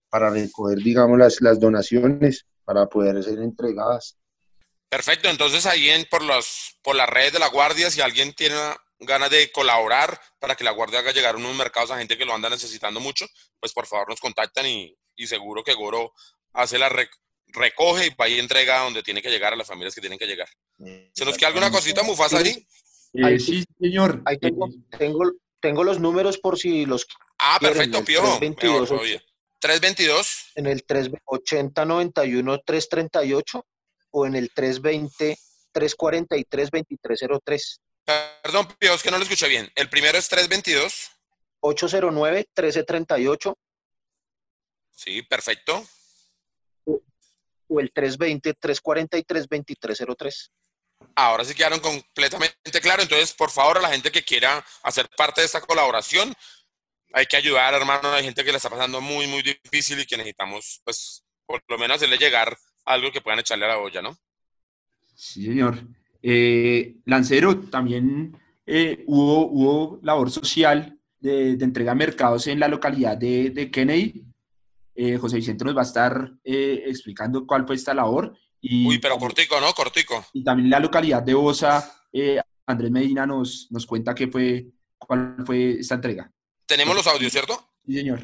[0.10, 4.18] para recoger, digamos, las, donaciones para poder ser entregadas.
[4.90, 8.56] Perfecto, entonces ahí en, por, los, por las redes de la Guardia, si alguien tiene
[9.00, 12.34] ganas de colaborar para que la Guardia haga llegar unos mercados a gente que lo
[12.34, 13.26] anda necesitando mucho,
[13.60, 16.14] pues por favor nos contactan y, y seguro que Goro
[16.54, 17.10] hace la rec
[17.48, 20.28] recoge y va y entrega donde tiene que llegar a las familias que tienen que
[20.28, 20.48] llegar.
[21.14, 22.66] ¿Se nos queda alguna cosita, Mufasa, ahí?
[23.14, 24.22] Eh, sí, señor.
[24.26, 27.06] Ahí tengo, tengo, tengo, los números por si los
[27.38, 28.38] Ah, perfecto, Piojo.
[28.38, 28.90] 322,
[29.60, 30.52] 322.
[30.56, 33.66] En el 380 91 338
[34.12, 35.38] o en el 320
[35.72, 37.82] 343 2303.
[38.44, 39.72] Perdón, Pío, es que no lo escuché bien.
[39.76, 41.12] El primero es 322.
[41.62, 43.56] 809-1338.
[45.04, 45.84] Sí, perfecto.
[46.86, 47.02] O,
[47.68, 50.52] o el 320-343-2303.
[51.16, 53.02] Ahora sí quedaron completamente claro.
[53.02, 56.32] Entonces, por favor, a la gente que quiera hacer parte de esta colaboración,
[57.14, 58.12] hay que ayudar, hermano.
[58.12, 61.80] Hay gente que le está pasando muy, muy difícil y que necesitamos, pues, por lo
[61.80, 64.16] menos hacerle llegar algo que puedan echarle a la olla, ¿no?
[65.16, 65.80] Sí, señor.
[66.22, 68.38] Eh, Lancero, también
[68.68, 73.72] eh, hubo, hubo labor social de, de, entrega a mercados en la localidad de, de
[73.72, 74.28] Kennedy.
[75.04, 78.38] Eh, José Vicente nos va a estar eh, explicando cuál fue esta labor.
[78.62, 79.74] Y, Uy, pero cortico, ¿no?
[79.74, 80.24] Cortico.
[80.32, 84.68] Y también la localidad de Osa, eh, Andrés Medina nos, nos cuenta qué fue,
[85.00, 86.32] cuál fue esta entrega.
[86.68, 87.68] Tenemos los audios, ¿cierto?
[87.84, 88.22] Sí, señor.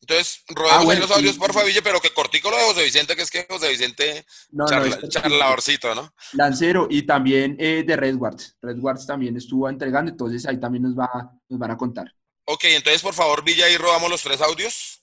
[0.00, 2.84] Entonces, rodemos ah, bueno, los audios, sí, por favor, pero que cortico lo de José
[2.84, 6.14] Vicente, que es que José Vicente, no, charla, no, charladorcito, ¿no?
[6.34, 8.58] Lancero, y también eh, de Redwards.
[8.62, 12.14] Redwards también estuvo entregando, entonces ahí también nos, va, nos van a contar.
[12.44, 15.01] Ok, entonces, por favor, Villa, ahí rodamos los tres audios.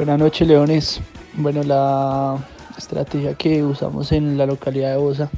[0.00, 1.00] Buenas noches, Leones.
[1.34, 2.38] Bueno, la
[2.78, 5.28] estrategia que usamos en la localidad de Osa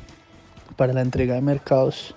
[0.76, 2.14] para la entrega de mercados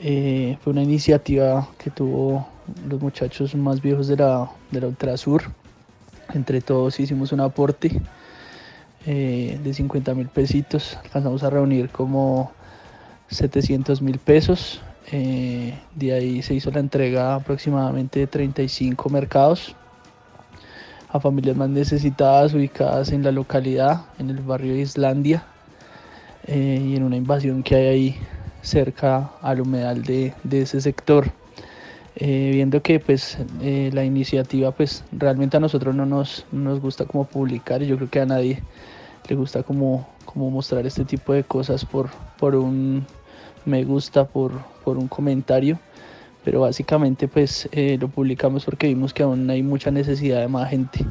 [0.00, 2.48] eh, fue una iniciativa que tuvo
[2.88, 5.44] los muchachos más viejos de la, de la Ultrasur.
[6.34, 8.00] Entre todos hicimos un aporte
[9.06, 10.98] eh, de 50 mil pesitos.
[11.04, 12.50] Alcanzamos a reunir como
[13.28, 14.82] 700 mil pesos.
[15.12, 19.76] Eh, de ahí se hizo la entrega aproximadamente de 35 mercados
[21.14, 25.44] a familias más necesitadas ubicadas en la localidad, en el barrio de Islandia
[26.48, 28.16] y en una invasión que hay ahí
[28.62, 31.30] cerca al humedal de, de ese sector.
[32.16, 36.80] Eh, viendo que pues eh, la iniciativa pues realmente a nosotros no nos, no nos
[36.80, 38.62] gusta como publicar y yo creo que a nadie
[39.28, 43.06] le gusta como, como mostrar este tipo de cosas por, por un
[43.64, 44.50] me gusta, por,
[44.84, 45.78] por un comentario.
[46.44, 50.70] Pero básicamente pues eh, lo publicamos porque vimos que aún hay mucha necesidad de más
[50.70, 51.06] gente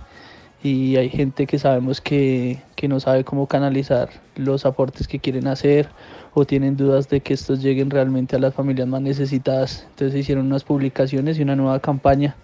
[0.64, 5.48] y hay gente que sabemos que, que, no sabe cómo canalizar los aportes que quieren
[5.48, 5.90] hacer
[6.34, 9.86] o tienen dudas de que estos lleguen realmente a las familias más necesitadas.
[9.90, 12.38] Entonces hicieron unas publicaciones y una nueva campaña,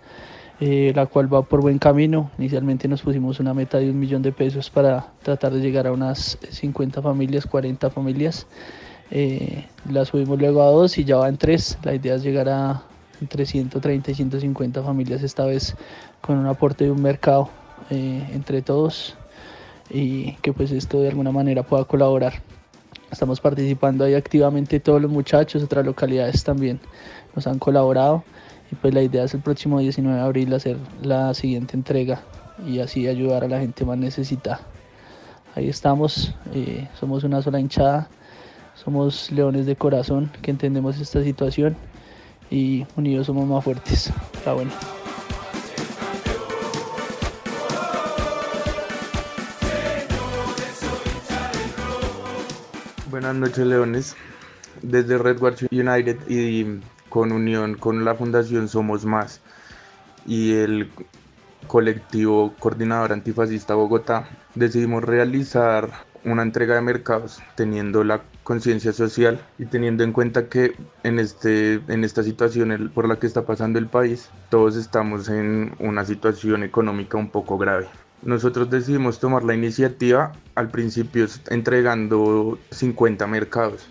[0.59, 2.29] eh, la cual va por buen camino.
[2.37, 5.93] Inicialmente nos pusimos una meta de un millón de pesos para tratar de llegar a
[5.93, 8.47] unas 50 familias, 40 familias.
[9.11, 11.77] Eh, la subimos luego a dos y ya va en tres.
[11.83, 12.83] La idea es llegar a
[13.21, 15.75] entre 130 y 150 familias esta vez
[16.21, 17.49] con un aporte de un mercado
[17.89, 19.15] eh, entre todos
[19.89, 22.33] y que pues esto de alguna manera pueda colaborar.
[23.11, 26.79] Estamos participando ahí activamente todos los muchachos, otras localidades también
[27.35, 28.23] nos han colaborado
[28.71, 32.21] y pues la idea es el próximo 19 de abril hacer la siguiente entrega
[32.67, 34.61] y así ayudar a la gente más necesitada.
[35.55, 38.07] Ahí estamos, eh, somos una sola hinchada,
[38.83, 41.75] somos leones de corazón que entendemos esta situación
[42.49, 44.11] y unidos somos más fuertes.
[44.33, 44.71] Está bueno.
[53.09, 54.15] Buenas noches, Leones.
[54.81, 59.41] Desde Red Watch United y con unión con la Fundación Somos Más
[60.25, 60.89] y el
[61.67, 65.89] colectivo Coordinador Antifascista Bogotá, decidimos realizar
[66.23, 71.75] una entrega de mercados teniendo la conciencia social y teniendo en cuenta que en, este,
[71.87, 76.63] en esta situación por la que está pasando el país, todos estamos en una situación
[76.63, 77.85] económica un poco grave.
[78.23, 83.87] Nosotros decidimos tomar la iniciativa al principio entregando 50 mercados,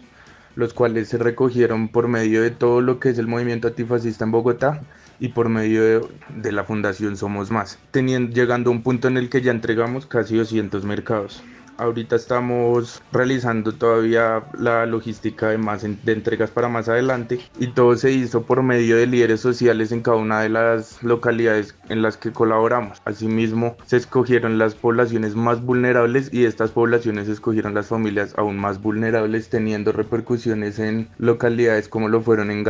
[0.57, 4.33] los cuales se recogieron por medio de todo lo que es el movimiento antifascista en
[4.33, 4.81] Bogotá
[5.21, 9.31] y por medio de, la Fundación Somos Más, teniendo, llegando a un punto en el
[9.31, 11.45] que ya entregamos casi 200 mercados.
[11.79, 17.97] Ahorita estamos realizando todavía la logística de, más de entregas para más adelante y todo
[17.97, 22.17] se hizo por medio de líderes sociales en cada una de las localidades en las
[22.17, 23.01] que colaboramos.
[23.05, 28.83] Asimismo, se escogieron las poblaciones más vulnerables y estas poblaciones escogieron las familias aún más
[28.83, 32.65] vulnerables teniendo repercusiones en localidades como lo fueron en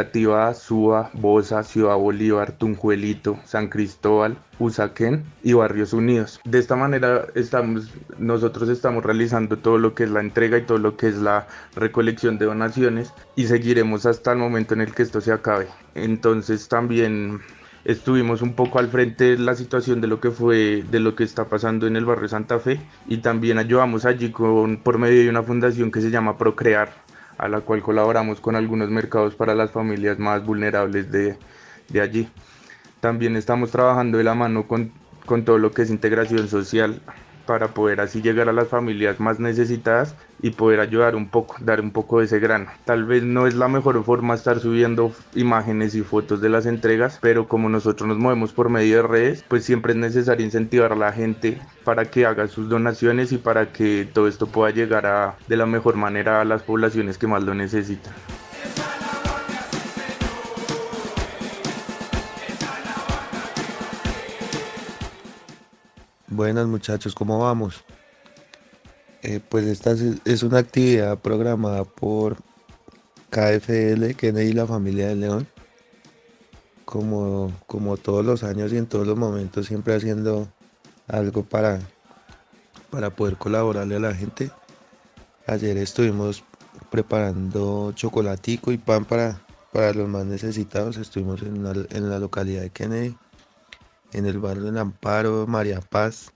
[0.55, 6.41] Suba, Bosa, Ciudad Bolívar, Tunjuelito, San Cristóbal, Usaquén y Barrios Unidos.
[6.45, 10.79] De esta manera estamos, nosotros estamos realizando todo lo que es la entrega y todo
[10.79, 15.03] lo que es la recolección de donaciones y seguiremos hasta el momento en el que
[15.03, 15.69] esto se acabe.
[15.95, 17.41] Entonces también
[17.85, 21.25] estuvimos un poco al frente de la situación de lo que fue de lo que
[21.25, 25.31] está pasando en el barrio Santa Fe y también ayudamos allí con por medio de
[25.31, 26.93] una fundación que se llama Procrear
[27.39, 31.39] a la cual colaboramos con algunos mercados para las familias más vulnerables de,
[31.89, 32.29] de allí.
[33.01, 34.93] También estamos trabajando de la mano con,
[35.27, 37.01] con todo lo que es integración social
[37.49, 41.81] para poder así llegar a las familias más necesitadas y poder ayudar un poco, dar
[41.81, 42.67] un poco de ese grano.
[42.85, 47.19] Tal vez no es la mejor forma estar subiendo imágenes y fotos de las entregas,
[47.23, 50.97] pero como nosotros nos movemos por medio de redes, pues siempre es necesario incentivar a
[50.97, 55.37] la gente para que haga sus donaciones y para que todo esto pueda llegar a,
[55.49, 58.13] de la mejor manera a las poblaciones que más lo necesitan.
[66.31, 67.83] Buenas muchachos, ¿cómo vamos?
[69.23, 69.93] Eh, pues esta
[70.27, 72.37] es una actividad programada por
[73.31, 75.49] KFL, Kennedy y la familia de León.
[76.85, 80.49] Como, como todos los años y en todos los momentos, siempre haciendo
[81.07, 81.81] algo para,
[82.91, 84.51] para poder colaborarle a la gente.
[85.47, 86.45] Ayer estuvimos
[86.91, 89.41] preparando chocolatico y pan para,
[89.73, 90.99] para los más necesitados.
[90.99, 93.17] Estuvimos en en la localidad de Kennedy
[94.13, 96.33] en el barrio del Amparo, María Paz,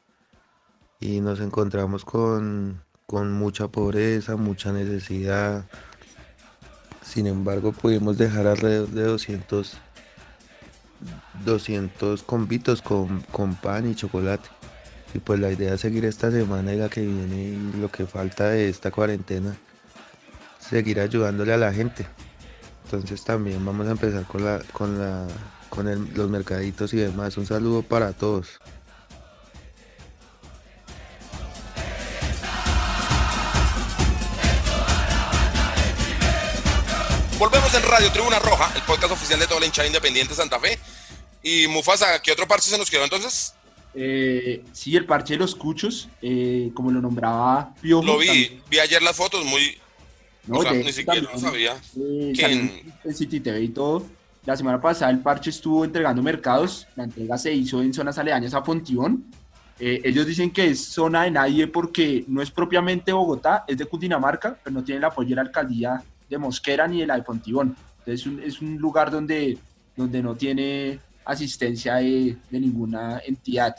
[1.00, 5.64] y nos encontramos con, mucha pobreza, mucha necesidad.
[7.02, 9.76] Sin embargo, pudimos dejar alrededor de 200,
[11.44, 14.48] 200 convitos con, con pan y chocolate.
[15.14, 18.06] Y pues la idea es seguir esta semana y la que viene y lo que
[18.06, 19.54] falta de esta cuarentena,
[20.58, 22.06] seguir ayudándole a la gente.
[22.85, 25.27] Entonces también vamos a empezar con la, con la
[25.73, 27.38] con los mercaditos y demás.
[27.38, 28.60] Un saludo para todos.
[37.38, 40.79] Volvemos en Radio Tribuna Roja, el podcast oficial de toda la hinchada independiente Santa Fe.
[41.42, 43.54] Y Mufasa, ¿qué otro parche se nos quedó entonces?
[43.94, 48.04] Eh, sí, el parche de los cuchos, eh, como lo nombraba Piojo.
[48.04, 49.79] Lo vi, vi ayer las fotos, muy...
[50.46, 51.81] No, ni siquiera lo sabía.
[51.96, 54.04] Eh, en City TV y todo
[54.45, 58.55] la semana pasada el parche estuvo entregando mercados, la entrega se hizo en zonas aledañas
[58.55, 59.25] a Fontibón,
[59.85, 63.87] Eh, ellos dicen que es zona de nadie porque no es propiamente Bogotá, es de
[63.87, 67.25] Cundinamarca, pero no tiene el apoyo de la alcaldía de Mosquera ni de la de
[67.25, 67.75] Fontibón.
[67.99, 69.59] Entonces es un, es un lugar donde,
[69.97, 73.75] donde no tiene asistencia de, de ninguna entidad.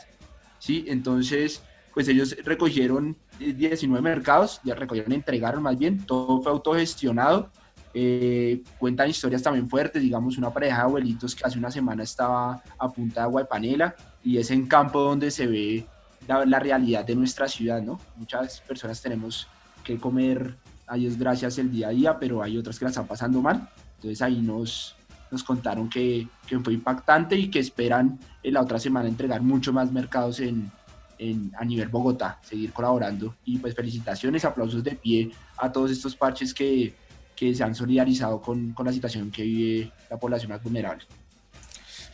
[0.58, 0.84] ¿sí?
[0.88, 1.62] Entonces,
[1.94, 7.50] pues ellos recogieron eh, 19 mercados, ya recogieron, entregaron más bien, todo fue autogestionado.
[7.96, 12.60] Eh, cuentan historias también fuertes, digamos, una pareja de abuelitos que hace una semana estaba
[12.76, 15.86] a punta de agua de panela y es en campo donde se ve
[16.26, 18.00] la, la realidad de nuestra ciudad, ¿no?
[18.16, 19.46] Muchas personas tenemos
[19.84, 23.06] que comer, a Dios gracias, el día a día, pero hay otras que la están
[23.06, 23.68] pasando mal.
[23.96, 24.96] Entonces ahí nos,
[25.30, 29.72] nos contaron que, que fue impactante y que esperan en la otra semana entregar mucho
[29.72, 30.70] más mercados en,
[31.18, 33.36] en, a nivel Bogotá, seguir colaborando.
[33.44, 36.94] Y pues felicitaciones, aplausos de pie a todos estos parches que,
[37.34, 41.04] que se han solidarizado con, con la situación que vive la población más vulnerable.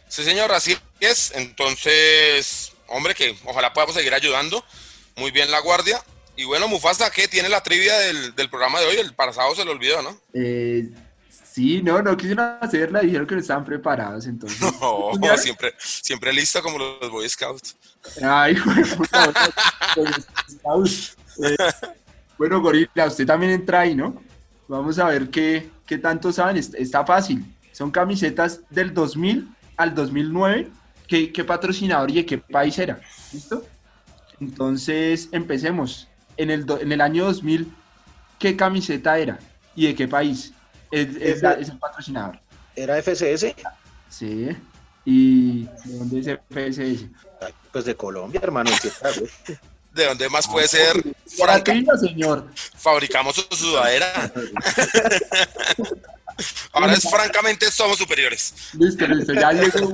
[0.09, 1.33] Sí, señor, así es.
[1.35, 4.65] Entonces, hombre, que ojalá podamos seguir ayudando.
[5.17, 6.03] Muy bien la guardia.
[6.37, 8.97] Y bueno, Mufasa, ¿qué tiene la trivia del, del programa de hoy?
[8.97, 10.19] El pasado se lo olvidó, ¿no?
[10.33, 10.89] Eh,
[11.53, 14.59] sí, no, no quisieron hacerla, dijeron que no estaban preparados, entonces.
[14.81, 17.77] No, siempre, siempre listo como los Boy Scouts.
[18.23, 19.33] Ay, de puta,
[20.65, 21.57] los eh,
[22.39, 24.23] bueno, Gorila, usted también entra ahí, ¿no?
[24.71, 26.57] Vamos a ver qué, qué tanto saben.
[26.57, 27.45] Est- Está fácil.
[27.73, 30.69] Son camisetas del 2000 al 2009.
[31.09, 33.01] ¿Qué, qué patrocinador y de qué país era?
[33.33, 33.67] ¿Listo?
[34.41, 36.07] Entonces, empecemos.
[36.37, 37.71] En el, en el año 2000,
[38.39, 39.41] ¿qué camiseta era?
[39.75, 40.53] ¿Y de qué país?
[40.93, 42.39] Es, es la- es el patrocinador.
[42.77, 43.53] ¿Era FCS?
[44.09, 44.51] Sí.
[45.05, 47.07] ¿Y de dónde es FSS?
[47.41, 48.71] Ay, Pues de Colombia, hermano.
[49.93, 51.03] ¿De dónde más puede ser?
[52.01, 52.49] Señor.
[52.77, 54.33] fabricamos su sudadera.
[56.73, 58.55] Ahora es francamente somos superiores.
[58.75, 59.93] Listo, listo, ya llegó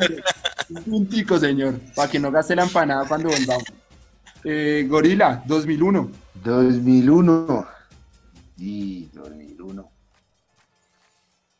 [0.68, 3.64] un puntico, señor, para que no gaste la empanada cuando volvamos.
[4.44, 6.11] Eh, Gorila, 2001.
[6.34, 7.68] 2001.
[8.59, 9.90] Y 2001.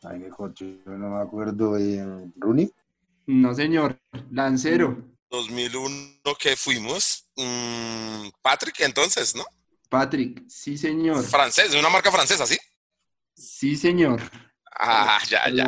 [0.03, 1.77] Ay, mejor, yo no me acuerdo.
[1.77, 2.05] Eh,
[2.37, 2.71] ¿Rooney?
[3.25, 3.97] No, señor,
[4.31, 4.97] Lancero.
[5.29, 7.26] 2001 que fuimos.
[7.37, 9.45] Mm, Patrick, entonces, ¿no?
[9.89, 11.23] Patrick, sí, señor.
[11.23, 12.57] Francés, de una marca francesa, ¿sí?
[13.35, 14.21] Sí, señor.
[14.79, 15.67] Ah, ya, ya.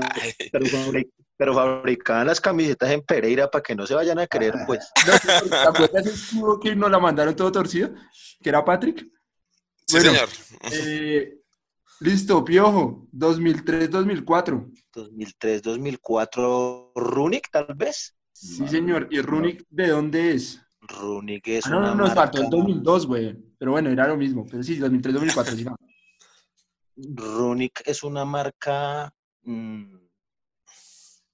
[0.52, 4.54] Pero, fabri- pero fabricaban las camisetas en Pereira para que no se vayan a creer,
[4.68, 4.90] pues.
[5.08, 7.92] No, señor, ¿Te acuerdas escudo que nos la mandaron todo torcido?
[8.42, 9.00] ¿Que era Patrick?
[9.86, 10.12] Sí, Bueno.
[10.12, 10.30] señor.
[10.72, 11.38] Eh,
[12.02, 14.72] listo, Piojo, 2003-2004.
[14.94, 18.16] 2003, 2004, Runic, tal vez.
[18.34, 19.08] Sí, señor.
[19.12, 20.60] ¿Y Runic de dónde es?
[20.90, 23.38] Runic es Ah, no, una no, nos faltó el marca- 2002, güey.
[23.58, 24.46] Pero bueno, era lo mismo.
[24.50, 25.64] Pero sí, 2003-2004, sí.
[25.66, 25.76] no.
[26.98, 29.14] Runic es una marca.
[29.44, 29.96] mm,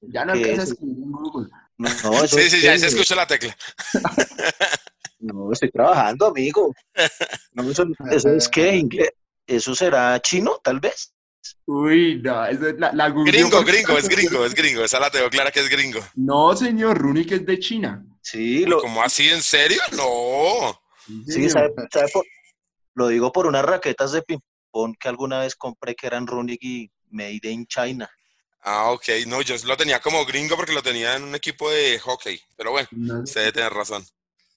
[0.02, 0.70] Ya no ¿qué alcanzas a es?
[0.72, 1.50] escribir en Google.
[1.78, 3.56] No, no, eso Sí, es sí, ya se escucha la tecla.
[5.18, 6.72] No, estoy trabajando, amigo.
[7.54, 9.10] No, eso, eso es que inglés.
[9.48, 11.14] ¿Eso será chino, tal vez?
[11.66, 13.32] Uy, no, eso es la, la Google.
[13.32, 14.84] Gringo, gringo, es gringo, es gringo.
[14.84, 16.00] Esa la tengo clara que es gringo.
[16.16, 18.06] No, señor, Runic es de China.
[18.26, 19.30] Sí, lo, ¿Cómo así?
[19.30, 19.80] ¿En serio?
[19.96, 20.82] No.
[21.28, 22.26] sí sabe, sabe por-
[22.96, 26.90] lo digo por unas raquetas de ping-pong que alguna vez compré que eran Runic y
[27.12, 28.10] made in China.
[28.62, 29.04] Ah, ok.
[29.28, 32.40] No, yo lo tenía como gringo porque lo tenía en un equipo de hockey.
[32.58, 33.22] Pero bueno, No.
[33.22, 34.04] usted debe tener razón.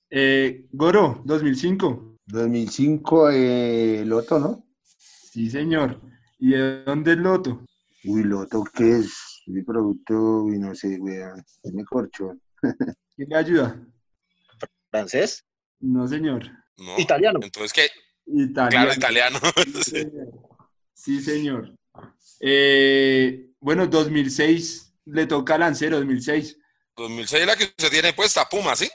[0.08, 2.16] Eh, Goro, 2005.
[2.24, 4.64] 2005, eh, Loto, ¿no?
[4.96, 6.00] Sí, señor.
[6.38, 7.66] ¿Y de dónde es Loto?
[8.04, 9.42] Uy, Loto, ¿qué es?
[9.46, 11.44] Mi producto, uy, no sé, weón.
[11.62, 12.40] Es mi corchón.
[13.18, 13.76] ¿Quién le ayuda?
[14.92, 15.44] ¿Francés?
[15.80, 16.48] No, señor.
[16.76, 16.96] No.
[17.00, 17.40] Italiano.
[17.42, 17.90] Entonces, ¿qué?
[18.26, 18.70] Italiano.
[18.70, 19.40] Claro, italiano.
[19.74, 20.28] Sí, señor.
[20.94, 21.74] Sí, señor.
[22.40, 24.94] Eh, bueno, 2006.
[25.06, 26.58] Le toca a Lancero, 2006.
[26.96, 28.88] 2006 la que usted tiene puesta, Puma, ¿sí?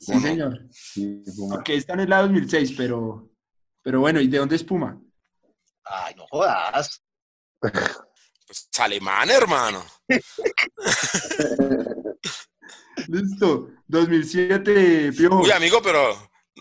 [0.00, 0.66] Sí, señor.
[0.72, 1.54] Sí, Puma.
[1.54, 3.30] Aunque esta no es la 2006, pero,
[3.82, 5.00] pero bueno, ¿y de dónde es Puma?
[5.84, 7.00] Ay, no jodas.
[7.60, 7.72] Pues
[8.48, 9.84] es alemán, hermano.
[13.08, 13.70] Listo.
[13.88, 15.40] 2007, Piojo.
[15.42, 16.14] Uy, amigo, pero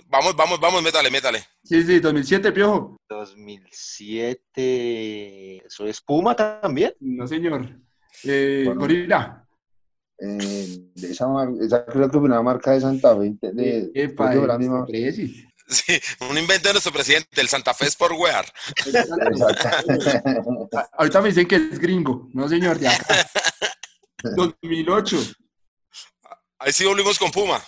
[0.08, 1.44] vamos, vamos, vamos, métale, métale.
[1.64, 2.98] Sí, sí, 2007, Piojo.
[3.10, 5.66] 2007.
[5.66, 6.94] ¿Eso es Puma también?
[7.00, 7.70] No, señor.
[8.24, 8.82] Eh, Bueno.
[8.82, 9.40] Gorila.
[10.20, 11.26] Eh, de esa,
[11.88, 13.34] creo que fue una marca de Santa Fe.
[13.42, 14.86] De, de- Epa, fue la misma.
[15.66, 15.94] Sí,
[16.30, 18.46] un invento de nuestro presidente, el Santa Fe Sportwear.
[18.86, 20.70] Exacto.
[20.76, 22.28] Ah, Ahorita me dicen que es gringo.
[22.34, 23.16] No, señor, de acá.
[24.36, 25.18] 2008.
[26.64, 27.62] Ahí sí volvimos con Puma.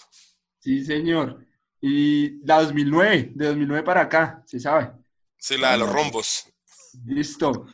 [0.59, 1.45] Sí, señor.
[1.81, 4.91] Y la 2009, de 2009 para acá, se sabe.
[5.37, 6.47] Sí, la de los rombos.
[7.05, 7.67] Listo.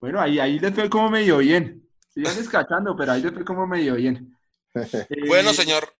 [0.00, 1.88] Bueno, ahí, ahí les fue como medio bien.
[2.12, 4.36] Se iban descachando, pero ahí les fue como medio bien.
[4.74, 5.90] Eh, Bueno, señor.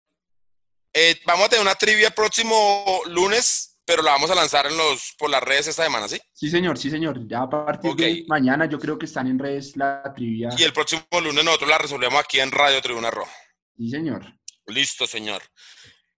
[0.92, 4.76] Eh, vamos a tener una trivia el próximo lunes, pero la vamos a lanzar en
[4.76, 6.20] los, por las redes esta semana, ¿sí?
[6.34, 7.26] Sí, señor, sí, señor.
[7.26, 10.50] Ya a partir de mañana yo creo que están en redes la trivia.
[10.58, 13.32] Y el próximo lunes nosotros la resolvemos aquí en Radio Tribuna Roja.
[13.76, 14.26] Sí, señor.
[14.66, 15.42] Listo, señor.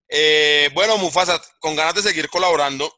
[0.08, 2.92] Eh, bueno, Mufasa, con ganas de seguir colaborando,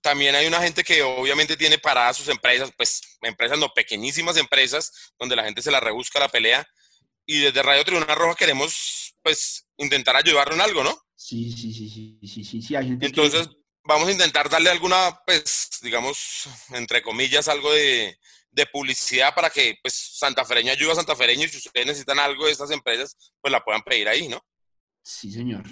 [0.00, 5.12] también hay una gente que obviamente tiene paradas sus empresas, pues empresas no pequeñísimas empresas,
[5.18, 6.66] donde la gente se la rebusca la pelea.
[7.24, 11.00] Y desde Radio Tribuna Roja queremos, pues, intentar ayudarlo en algo, ¿no?
[11.14, 13.48] Sí, sí, sí, sí, sí, sí, sí hay gente Entonces,
[13.84, 18.18] vamos a intentar darle alguna, pues, digamos, entre comillas, algo de,
[18.50, 22.18] de publicidad para que, pues, Santa Fereño ayude a Santa Fereño y si ustedes necesitan
[22.18, 24.44] algo de estas empresas, pues la puedan pedir ahí, ¿no?
[25.02, 25.64] Sí, señor.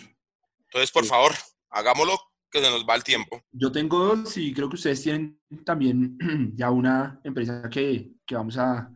[0.65, 1.33] Entonces, por favor,
[1.71, 2.19] hagámoslo
[2.51, 3.43] que se nos va el tiempo.
[3.53, 6.19] Yo tengo dos y creo que ustedes tienen también
[6.57, 8.91] ya una empresa que, que vamos a,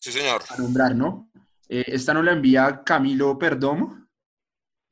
[0.00, 0.42] sí, señor.
[0.48, 1.30] a nombrar, ¿no?
[1.68, 4.06] Eh, esta nos la envía Camilo Perdomo.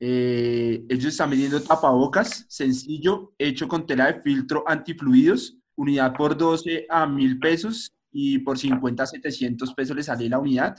[0.01, 6.87] Eh, ellos están vendiendo tapabocas, sencillo, hecho con tela de filtro antifluidos, unidad por 12
[6.91, 10.77] a 1000 pesos y por 50 a 700 pesos le sale la unidad.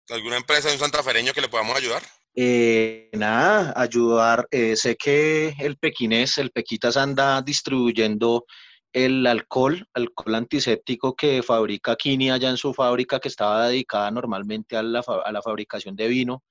[0.09, 2.01] ¿Alguna empresa de un santafereño que le podamos ayudar?
[2.35, 4.47] Eh, nada, ayudar.
[4.51, 8.45] Eh, sé que el pequinés, el Pequitas anda distribuyendo
[8.93, 14.77] el alcohol, alcohol antiséptico que fabrica Kini allá en su fábrica que estaba dedicada normalmente
[14.77, 16.43] a la, a la fabricación de vino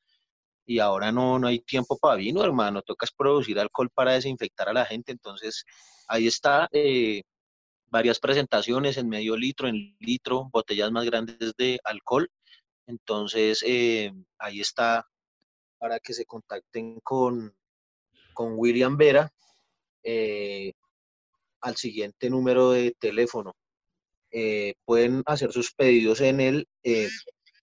[0.67, 4.73] y ahora no, no hay tiempo para vino, hermano, tocas producir alcohol para desinfectar a
[4.73, 5.65] la gente, entonces
[6.09, 7.23] ahí está, eh,
[7.87, 12.29] varias presentaciones en medio litro, en litro, botellas más grandes de alcohol,
[12.87, 13.63] entonces
[14.39, 15.07] ahí está
[15.79, 17.55] para que se contacten con,
[18.35, 19.31] con William Vera
[20.03, 20.73] eh,
[21.61, 23.55] al siguiente número de teléfono.
[24.31, 26.69] Eh, pueden hacer sus pedidos en el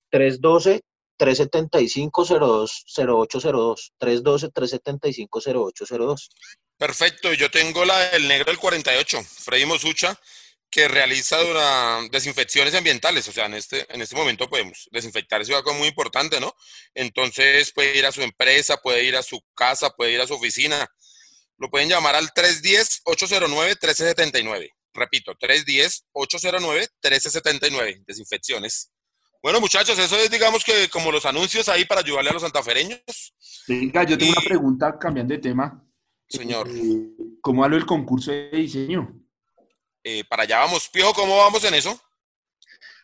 [0.10, 0.82] 312
[1.24, 6.30] 375 0802 312 375 0802
[6.78, 10.20] Perfecto, yo tengo la del negro del 48, Freddy Mosucha,
[10.70, 11.38] que realiza
[12.12, 13.26] desinfecciones ambientales.
[13.30, 16.54] O sea, en este, en este momento podemos desinfectar es algo muy importante, ¿no?
[16.94, 20.34] Entonces puede ir a su empresa, puede ir a su casa, puede ir a su
[20.34, 20.86] oficina.
[21.58, 24.72] Lo pueden llamar al 310-809-1379.
[24.94, 28.04] Repito, 310-809-1379.
[28.06, 28.93] Desinfecciones.
[29.44, 33.02] Bueno, muchachos, eso es, digamos que como los anuncios ahí para ayudarle a los santafereños.
[33.68, 35.86] Venga, yo tengo una pregunta cambiando de tema.
[36.30, 36.70] Señor.
[36.70, 37.10] Eh,
[37.42, 39.22] ¿Cómo hablo el concurso de diseño?
[40.02, 40.88] Eh, para allá vamos.
[40.88, 42.00] Piojo, ¿cómo vamos en eso?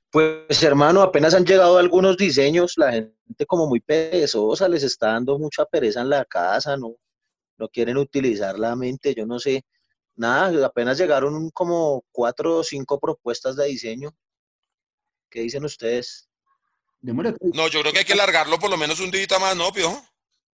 [0.09, 5.37] Pues hermano, apenas han llegado algunos diseños, la gente como muy perezosa, les está dando
[5.37, 6.95] mucha pereza en la casa, no,
[7.57, 9.65] no quieren utilizar la mente, yo no sé,
[10.15, 14.15] nada, apenas llegaron como cuatro o cinco propuestas de diseño.
[15.29, 16.28] ¿Qué dicen ustedes?
[17.01, 20.03] No, yo creo que hay que largarlo por lo menos un día más, ¿no, Piojo?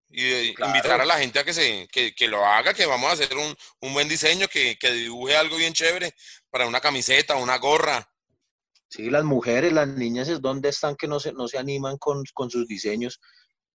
[0.09, 3.09] y eh, invitar a la gente a que, se, que, que, lo haga, que vamos
[3.09, 6.13] a hacer un, un buen diseño, que, que, dibuje algo bien chévere
[6.49, 8.09] para una camiseta, una gorra.
[8.87, 12.23] Sí, las mujeres, las niñas es donde están que no se, no se animan con,
[12.33, 13.19] con sus diseños,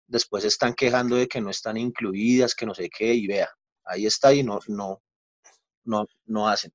[0.07, 3.51] después están quejando de que no están incluidas, que no sé qué, y vea,
[3.85, 5.03] ahí está y no, no,
[5.85, 6.73] no, no hacen.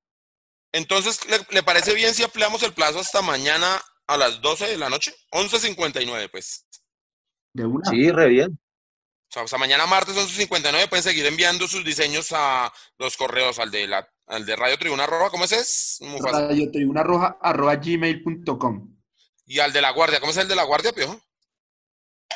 [0.74, 4.78] Entonces, ¿le, ¿le, parece bien si ampliamos el plazo hasta mañana a las 12 de
[4.78, 5.14] la noche?
[5.32, 6.66] 11.59, pues.
[7.54, 7.90] ¿De una?
[7.90, 8.60] Sí, re bien.
[9.30, 13.88] sea, hasta mañana martes 11.59 pueden seguir enviando sus diseños a los correos, al de,
[13.88, 16.00] la, al de Radio Tribuna Roja, ¿cómo ese es?
[16.22, 18.96] Radio Tribuna Roja arroba gmail.com.
[19.46, 21.22] Y al de la Guardia, ¿cómo es el de la Guardia, Piojo?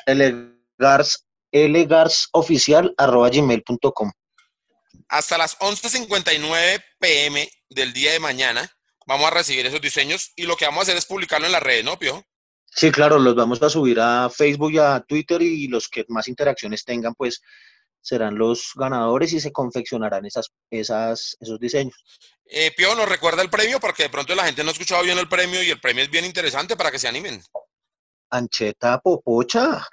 [0.06, 4.12] Lgars, lgarsoficial arroba gmail.com.
[5.08, 8.72] Hasta las 11.59 pm del día de mañana
[9.10, 11.64] vamos a recibir esos diseños y lo que vamos a hacer es publicarlo en las
[11.64, 12.24] redes, ¿no, Piojo?
[12.66, 16.28] Sí, claro, los vamos a subir a Facebook y a Twitter y los que más
[16.28, 17.42] interacciones tengan, pues
[18.02, 21.96] serán los ganadores y se confeccionarán esas, esas, esos diseños.
[22.46, 23.80] Eh, Piojo, ¿nos recuerda el premio?
[23.80, 26.10] Porque de pronto la gente no ha escuchado bien el premio y el premio es
[26.12, 27.42] bien interesante para que se animen.
[28.30, 29.86] Ancheta Popocha.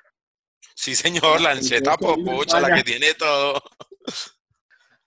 [0.75, 3.63] Sí, señor, la ancheta popocha, la que tiene todo.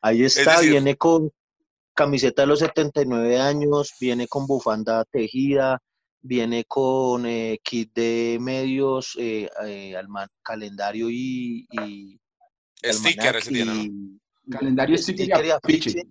[0.02, 1.32] Ahí está, decir- viene con
[2.00, 5.80] camiseta de los 79 años, viene con bufanda tejida,
[6.22, 12.18] viene con eh, kit de medios, eh, eh, alma- calendario y, y
[12.82, 13.36] Sticker
[14.50, 16.04] Calendario, sticker y afiche.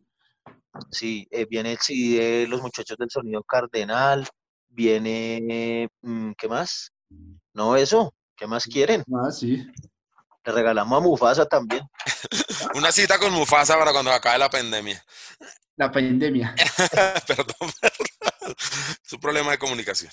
[0.91, 4.29] Sí, eh, viene el CD de los muchachos del sonido cardenal,
[4.69, 6.91] viene, mm, ¿qué más?
[7.55, 9.03] No, eso, ¿qué más quieren?
[9.25, 9.67] Ah, sí.
[10.45, 11.83] Le regalamos a Mufasa también.
[12.75, 15.03] Una cita con Mufasa para cuando acabe la pandemia.
[15.79, 16.55] La pandemia.
[17.27, 18.57] perdón, perdón.
[19.05, 20.11] Es un problema de comunicación.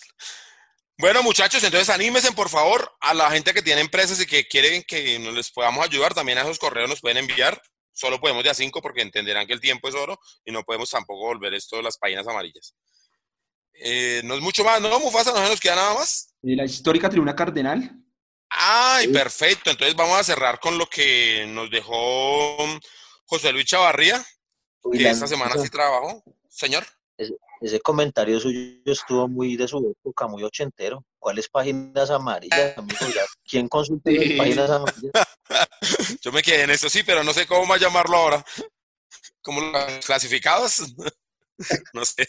[0.98, 4.84] Bueno, muchachos, entonces anímense, por favor, a la gente que tiene empresas y que quieren
[4.84, 7.60] que nos les podamos ayudar, también a esos correos nos pueden enviar.
[7.92, 10.90] Solo podemos de a cinco porque entenderán que el tiempo es oro y no podemos
[10.90, 12.76] tampoco volver esto de las páginas amarillas.
[13.74, 15.32] Eh, no es mucho más, ¿no, Mufasa?
[15.32, 16.34] ¿No se nos queda nada más?
[16.44, 17.92] Y la histórica tribuna cardenal.
[18.50, 19.72] Ay, perfecto.
[19.72, 22.58] Entonces vamos a cerrar con lo que nos dejó
[23.26, 24.24] José Luis Chavarría,
[24.86, 26.24] Uy, que esta semana sí trabajó.
[26.48, 26.86] Señor.
[27.62, 31.04] Ese comentario suyo estuvo muy de su época, muy ochentero.
[31.18, 33.00] ¿Cuáles páginas amarillas, amigo?
[33.44, 34.38] ¿Quién consulta las Sí.
[34.38, 35.12] páginas amarillas?
[36.22, 38.46] Yo me quedé en eso, sí, pero no sé cómo más llamarlo ahora.
[39.42, 40.94] ¿Cómo los clasificados?
[41.94, 42.28] no sé.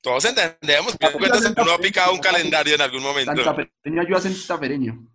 [0.00, 3.34] Todos entendemos que cuentas uno ha picado un calendario en algún momento.
[3.44, 5.10] Santafereño ayuda a Santafereño.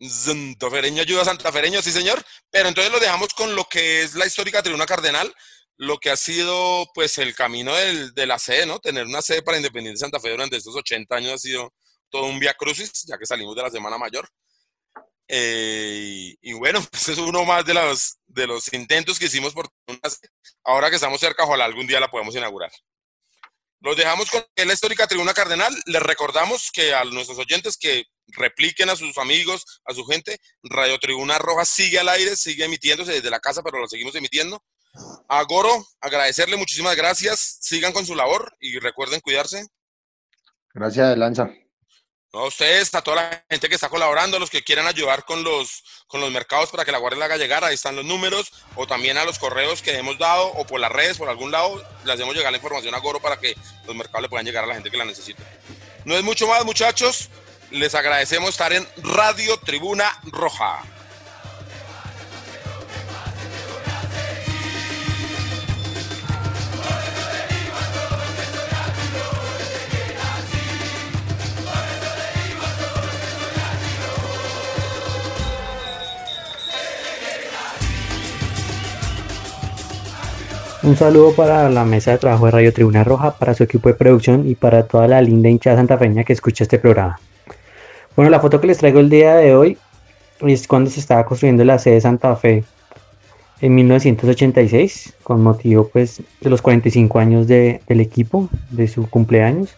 [0.00, 2.22] Santafereño ayuda a Santafereño, sí señor.
[2.50, 5.34] Pero entonces lo dejamos con lo que es la histórica tribuna cardenal,
[5.78, 8.78] lo que ha sido pues el camino del- de la sede, ¿no?
[8.80, 11.72] Tener una sede para Independiente Santa Fe durante estos 80 años ha sido
[12.10, 14.28] todo un via crucis, ya que salimos de la Semana Mayor.
[15.28, 19.52] Eh, y, y bueno, pues es uno más de los, de los intentos que hicimos
[19.52, 20.30] por una sede.
[20.64, 22.70] Ahora que estamos cerca, ojalá algún día la podamos inaugurar.
[23.80, 25.74] Los dejamos con la histórica tribuna cardenal.
[25.86, 30.38] Les recordamos que a nuestros oyentes que repliquen a sus amigos, a su gente.
[30.62, 34.62] Radio Tribuna Roja sigue al aire, sigue emitiéndose desde la casa, pero lo seguimos emitiendo.
[35.28, 37.58] A Goro, agradecerle muchísimas gracias.
[37.60, 39.66] Sigan con su labor y recuerden cuidarse.
[40.72, 41.50] Gracias, Lanza.
[42.32, 45.24] No, a ustedes, a toda la gente que está colaborando, a los que quieran ayudar
[45.24, 48.04] con los, con los mercados para que la guardia la haga llegar, ahí están los
[48.04, 51.50] números, o también a los correos que hemos dado, o por las redes, por algún
[51.50, 53.54] lado, le hacemos llegar la información a Goro para que
[53.86, 55.42] los mercados le puedan llegar a la gente que la necesita.
[56.04, 57.30] No es mucho más, muchachos.
[57.72, 60.82] Les agradecemos estar en Radio Tribuna Roja.
[80.82, 83.96] Un saludo para la mesa de trabajo de Radio Tribuna Roja, para su equipo de
[83.96, 87.18] producción y para toda la linda hinchada santafeña que escucha este programa.
[88.16, 89.78] Bueno, la foto que les traigo el día de hoy
[90.40, 92.64] es cuando se estaba construyendo la sede de Santa Fe
[93.60, 99.74] en 1986, con motivo pues de los 45 años de- del equipo, de su cumpleaños.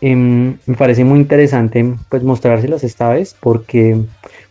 [0.00, 4.00] Em, me parece muy interesante pues mostrárselas esta vez porque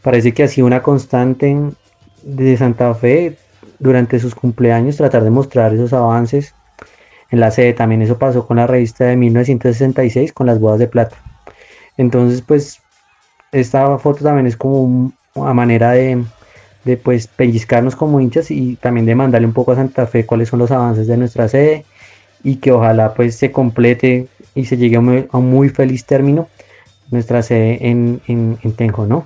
[0.01, 1.55] parece que ha sido una constante
[2.23, 3.37] de Santa Fe
[3.79, 6.53] durante sus cumpleaños tratar de mostrar esos avances
[7.31, 7.73] en la sede.
[7.73, 11.15] También eso pasó con la revista de 1966 con las bodas de plata.
[11.97, 12.81] Entonces, pues,
[13.51, 16.23] esta foto también es como una manera de,
[16.85, 20.49] de, pues pellizcarnos como hinchas y también de mandarle un poco a Santa Fe cuáles
[20.49, 21.85] son los avances de nuestra sede
[22.43, 25.69] y que ojalá pues se complete y se llegue a un muy, a un muy
[25.69, 26.47] feliz término
[27.11, 29.25] nuestra sede en, en, en Tenjo, ¿no?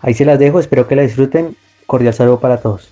[0.00, 1.56] Ahí se las dejo, espero que la disfruten.
[1.86, 2.91] Cordial saludo para todos.